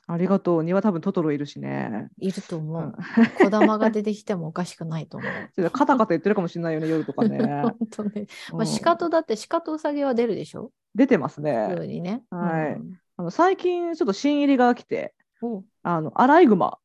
[0.09, 0.63] ありがとう。
[0.63, 2.09] 庭多分トトロいるしね。
[2.21, 2.95] いると思うんう。
[3.41, 5.27] 小玉が出てきてもおかしくないと思
[5.59, 5.71] う。
[5.71, 7.39] カタカタ言ってるかもしれないよね 夜とかね。
[7.63, 8.27] 本当ね。
[8.53, 10.71] まあ、うん鹿とだって鹿とウサギは出るでしょ？
[10.95, 12.01] 出てます普ね。
[12.01, 12.23] ね。
[12.31, 16.79] はいうんあの最近ちょっと新入りが来ておあのアライグマ。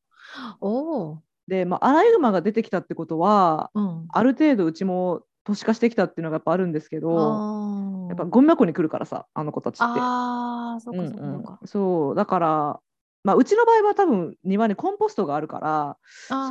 [0.60, 1.18] おー
[1.48, 4.06] で、まあ、アライグマが出てきたってことはうん。
[4.08, 9.82] ある程度うちも都市化してきたっていうのがやっぱあるんですけどあやっぱゴミ箱に来るからさあの子たちって。
[9.82, 12.80] そっかそっかうだから、
[13.24, 15.96] まあ、うちの場合は多分庭にコンポストがあるから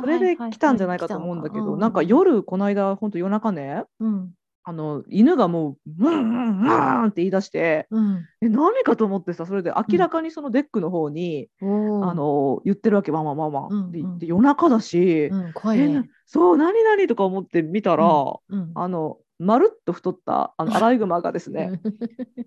[0.00, 4.30] それで来たんじゃないかと思うんだけど、なんか、夜この間ほんと夜中ねうん
[4.64, 8.24] あの犬がもう「うんうんうん」って言い出してうん。
[8.40, 16.08] え何かと思ってさそれで明らかにその deck の方に、おーあ、の言ってるわけワンワンワンワン、うんでうんで夜中だし、うん、怖いね。
[16.26, 18.06] そう何何とか思って見たら、
[18.48, 18.72] うん。
[18.74, 21.80] あのまるっと太ったあの アライグマがですね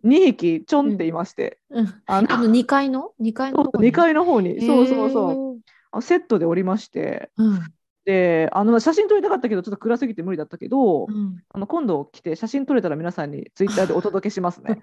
[0.04, 5.60] うん2匹ちょんっていまして、うんあのあの2階の ?2 階のとこに？2階の方にそうそうそうう。
[5.92, 7.60] あセットでおりましてうん。
[8.06, 14.82] であの写真撮りたかったけどちょっと暗すぎて無理だったけど、うんあの今度来て写真撮れたら皆さんにツイッターでお届けしますね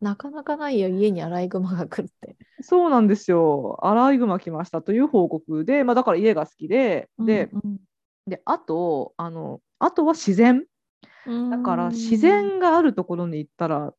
[0.00, 2.36] なかなかないよ、家にアライグマが来るって。
[2.60, 7.78] そうなんですよアライグマ来ましたという報告で、まあ、だから家が好きで、でうん
[8.26, 10.64] であとあのあとは自然
[11.26, 13.92] うんだから自然があるところに行ったら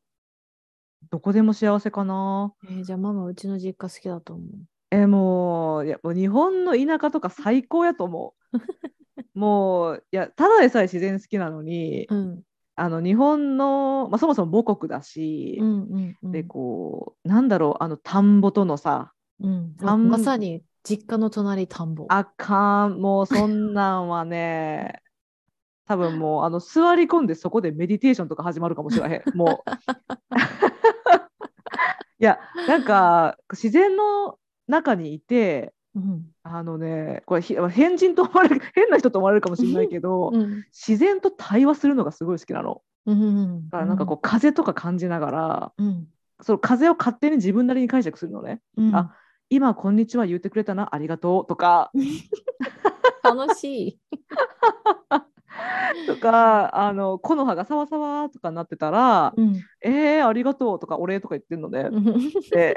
[1.09, 2.53] どこでも幸せかな。
[2.69, 4.47] えーじゃあママうちの実家好きだと思う。
[4.93, 8.57] えもういやもう日本の田舎とか最高やと思う。
[9.33, 12.43] もういやただでさえ自然好きなのに、うん。
[12.75, 16.31] あの日本の、まあ、そもそも母国だし、うんうんうん。
[16.31, 19.75] でこうなんだろうあの田んぼとのさうん。
[19.79, 22.05] まさに実家の隣田んぼ。
[22.09, 22.99] あかん。
[22.99, 25.01] もうそんなんはね
[25.85, 29.37] 多分もうあの座り込んでそこでメディテーションとか始まるかもしれへん。
[29.37, 29.69] もう。
[32.19, 34.37] いやなんか自然の
[34.73, 36.25] 中にいてうん。
[36.43, 40.65] あのねこれひ変人と思われる 変な人と思われるかもしれないけど、うん。
[40.71, 42.81] 自然と対話するのがすごい好きなの。
[43.05, 46.07] うんうんだからなんかこう風とか感じながら、うん。
[46.41, 48.61] その風を勝手に自分なりに解釈するのね。
[48.77, 48.95] うん。
[48.95, 49.15] あ
[49.49, 51.91] 今こんにちは言ってくれたなありがとうとか。
[53.23, 53.99] 楽しい。
[56.07, 61.89] とかあの木の葉がさわさわとかなってたらうん「えー、ありがとう」とか「お礼」とか言ってんのね。
[61.91, 62.03] うん。
[62.51, 62.75] で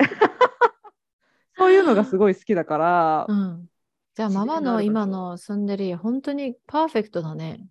[1.58, 3.66] そういうのがすごい好きだから、うん。
[4.14, 7.66] じゃあママの今の住んでる家本当にパーフェクトだね。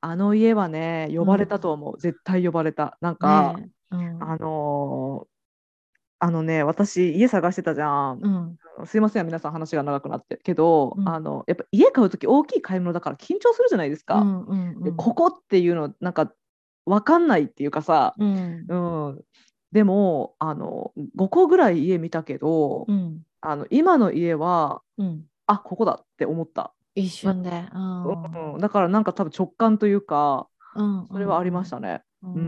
[0.00, 2.96] あの家はね呼ばれたと思う、絶対呼ばれた。
[3.00, 3.96] なんか、ねえ。
[3.96, 4.22] うん。
[4.22, 5.28] あのー
[6.20, 8.86] あのね私家探してたじゃん、うん。
[8.88, 10.36] すいません皆さん話が長くなって。
[10.42, 11.08] けど、うん。
[11.08, 14.82] あのやっぱ家買う時大きい買い物だから緊張するじゃないですか、うんうんうん。
[14.82, 16.32] でここっていうのなんか
[16.86, 18.66] 分かんないっていうかさ、うん。
[18.68, 18.74] う
[19.12, 19.20] ん、
[19.72, 23.22] でもあの5個ぐらい家見たけど、うん。
[23.40, 25.24] あの今の家はうん。
[25.46, 27.64] あここだって思った、一瞬で。
[27.72, 28.54] うん。
[28.54, 31.06] うん、だからなんか多分直感というかうん。
[31.10, 32.02] それはありましたね。
[32.22, 32.38] うー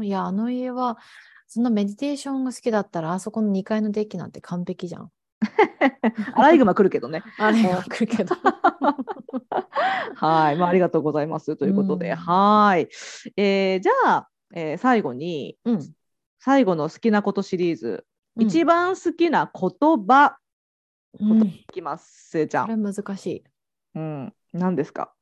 [0.00, 0.04] ん。
[0.04, 0.98] いや、あの家は、
[1.46, 5.10] そんなメディテーションが好きだったら、あそこの2階のデッキなんて完璧じゃん。
[6.34, 7.22] アライグマ来るけどね。
[7.38, 8.36] あれが来るけど。
[10.14, 12.16] はい、まあ、ありがとうございますということで、うん。
[12.16, 12.88] はい、
[13.36, 15.94] えーじゃあ、えー最後にうん。
[16.40, 18.04] 最後の好きなことシリーズ、
[18.36, 18.46] うん。
[18.46, 19.70] 一番好きな言
[20.06, 20.38] 葉。
[21.18, 21.42] うん。
[21.46, 22.82] いきます、せいちゃこれん。
[22.82, 23.44] 難しい。
[23.94, 25.12] うん、何ですか？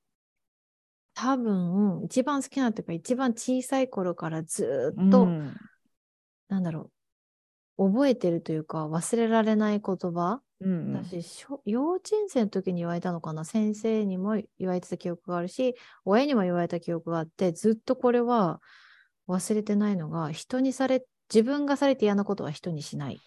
[1.15, 5.57] 多分、一番好きなっていうか、一番小さい頃からずーっと、うん。
[6.49, 6.91] なんだろ
[7.77, 11.05] う、覚えてるというか、忘れられない言葉うんうん。
[11.05, 13.45] 私小幼稚園生の時に言われたのかな？
[13.45, 18.61] 先生にも言われてた記憶があるし親にも言われた記憶があってずっとこれは
[19.29, 23.19] 忘れてないのが人にされ自分がされて嫌なことは人にしないっ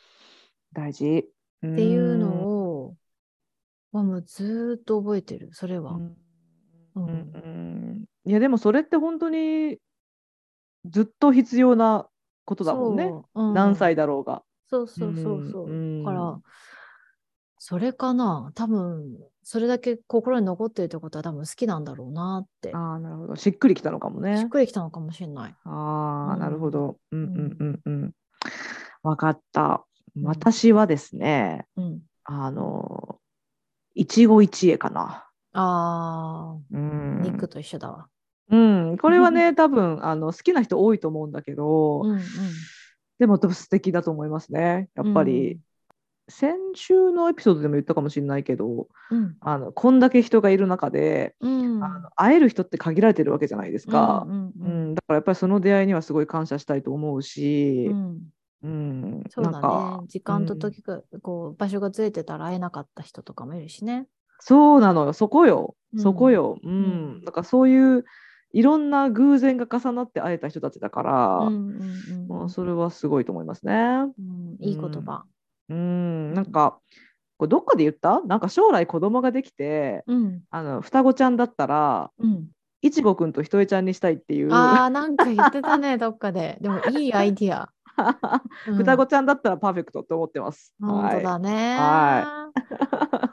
[0.74, 1.18] 大事。
[1.18, 2.96] っていうのを
[3.92, 6.00] はもうずーっと覚えてるそれは。
[6.96, 9.78] うんいやでもそれって本当に
[10.86, 12.08] ずっと必要な
[12.46, 13.08] ことだもんね。
[13.10, 14.44] そううん何歳だろうが。
[14.70, 16.04] そうそうそうそう。
[16.04, 16.40] から、
[17.64, 18.52] それかな。
[18.56, 22.74] 多分、それだけ心に残ってるってことは多分好きなんだろうなって。
[22.74, 23.36] ああなるほど。
[23.36, 24.48] しっくりきたのかもしねっ。
[24.48, 25.56] くりきたのかもしれない。
[25.64, 26.98] ああ、うんなるほど。
[27.12, 28.12] うんうんうんうんうん。
[29.04, 29.86] わかった。
[30.20, 32.00] ん私はですね、うん。
[32.24, 33.20] あの、
[33.94, 35.28] 一期一会かな。
[35.54, 37.22] あうあ、ん。
[37.22, 38.08] 肉と一緒だわ。
[38.50, 42.22] うん、これはね、 多分あの好きな人多いと思うんだけど、うんうん。
[43.20, 44.90] でも素敵だと思いますね。
[44.96, 45.60] やっぱり、
[46.32, 49.38] 先週のエピソードでも言ったかもしれないけど、うん。
[49.42, 51.84] あのこんだけ人がいる中で、うん。
[51.84, 54.26] あの会える人って限られてるわけじゃないですか。
[54.28, 58.20] うんううんんだからやっぱりその出会いにはすごい感謝したいと思うしう、ん。
[58.64, 60.08] うんそうだなんかね。
[60.08, 64.08] 時間とうん時が、こう、場所がずれてたら会えなかった人とかもいるしね。
[64.40, 66.60] そうなのよ、そこよ、うんそこよ。
[66.64, 66.72] うん。
[66.72, 66.78] う
[67.20, 68.06] んだからそういう
[68.54, 73.74] いろんな偶然が重なって会えた人たちだから、うんうんうんまあ、それはすごいと思いますね。
[73.74, 74.58] うん。
[74.60, 75.24] いい言葉。
[75.72, 76.80] うん、なんか、
[77.38, 78.22] これどっかで言った？
[78.22, 80.42] なんか将来子供ができて、うん。
[80.52, 82.48] あの双子ちゃんだったら、うん。
[82.84, 86.58] いちごくんとひとえちゃんにしたいっていう、ああ、なんか言ってたね、 どっかで。
[86.62, 87.70] でもいいアイディア。
[88.68, 90.74] うん双子ちゃんだったらパーフェクトって思ってます。
[90.82, 91.78] 本当だね。
[91.78, 92.50] は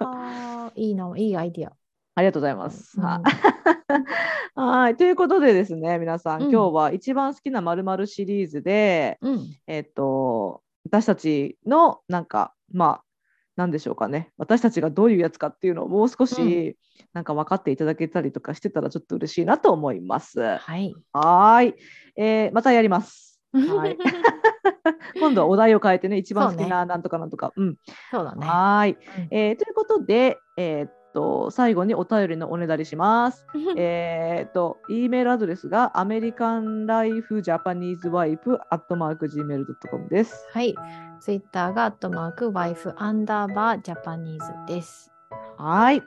[0.01, 1.73] あーいいな、いいアイディア。
[2.15, 2.99] ありがとうございます。
[2.99, 3.23] うんはい
[4.61, 4.97] はい。
[4.97, 9.41] ということでですね、皆さん、うん今日は一番好きなまるシリーズで、うん。
[9.67, 13.05] えっと、私たちのなんか、まあ、
[13.57, 16.77] なんでしょうかね、私たちがどういうやつかっていうのをもう少し、
[17.13, 20.41] なんか分かっていただけたりとかしてたらちょっと嬉しいなと思います。
[20.41, 20.95] ははい。
[21.13, 21.75] ーい、
[22.17, 23.41] えーまたやります。
[23.53, 23.99] はい
[25.19, 27.53] 今度はお題を変えてね、一番好きななんとかなんとか。
[27.57, 27.77] うん。
[28.11, 28.47] そうだね。
[28.47, 33.47] はーい、うんえーということで、えーっと、最後にお便りのおねだりします。
[33.77, 40.49] えーっと、E メールアドレスがアメリカンライフジャパニーズワイフアットマーク Gmail.com です。
[40.53, 40.75] はい。
[41.21, 45.13] ツイッターがアットマークワイフアンダーバージャパニーズです。
[45.57, 46.03] はい、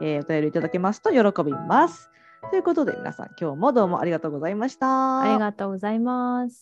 [0.00, 2.10] えーお便りいただけますと喜びます。
[2.50, 5.20] ということで皆さん今日もどうもありがとうございました。
[5.20, 6.54] ありがとうございます。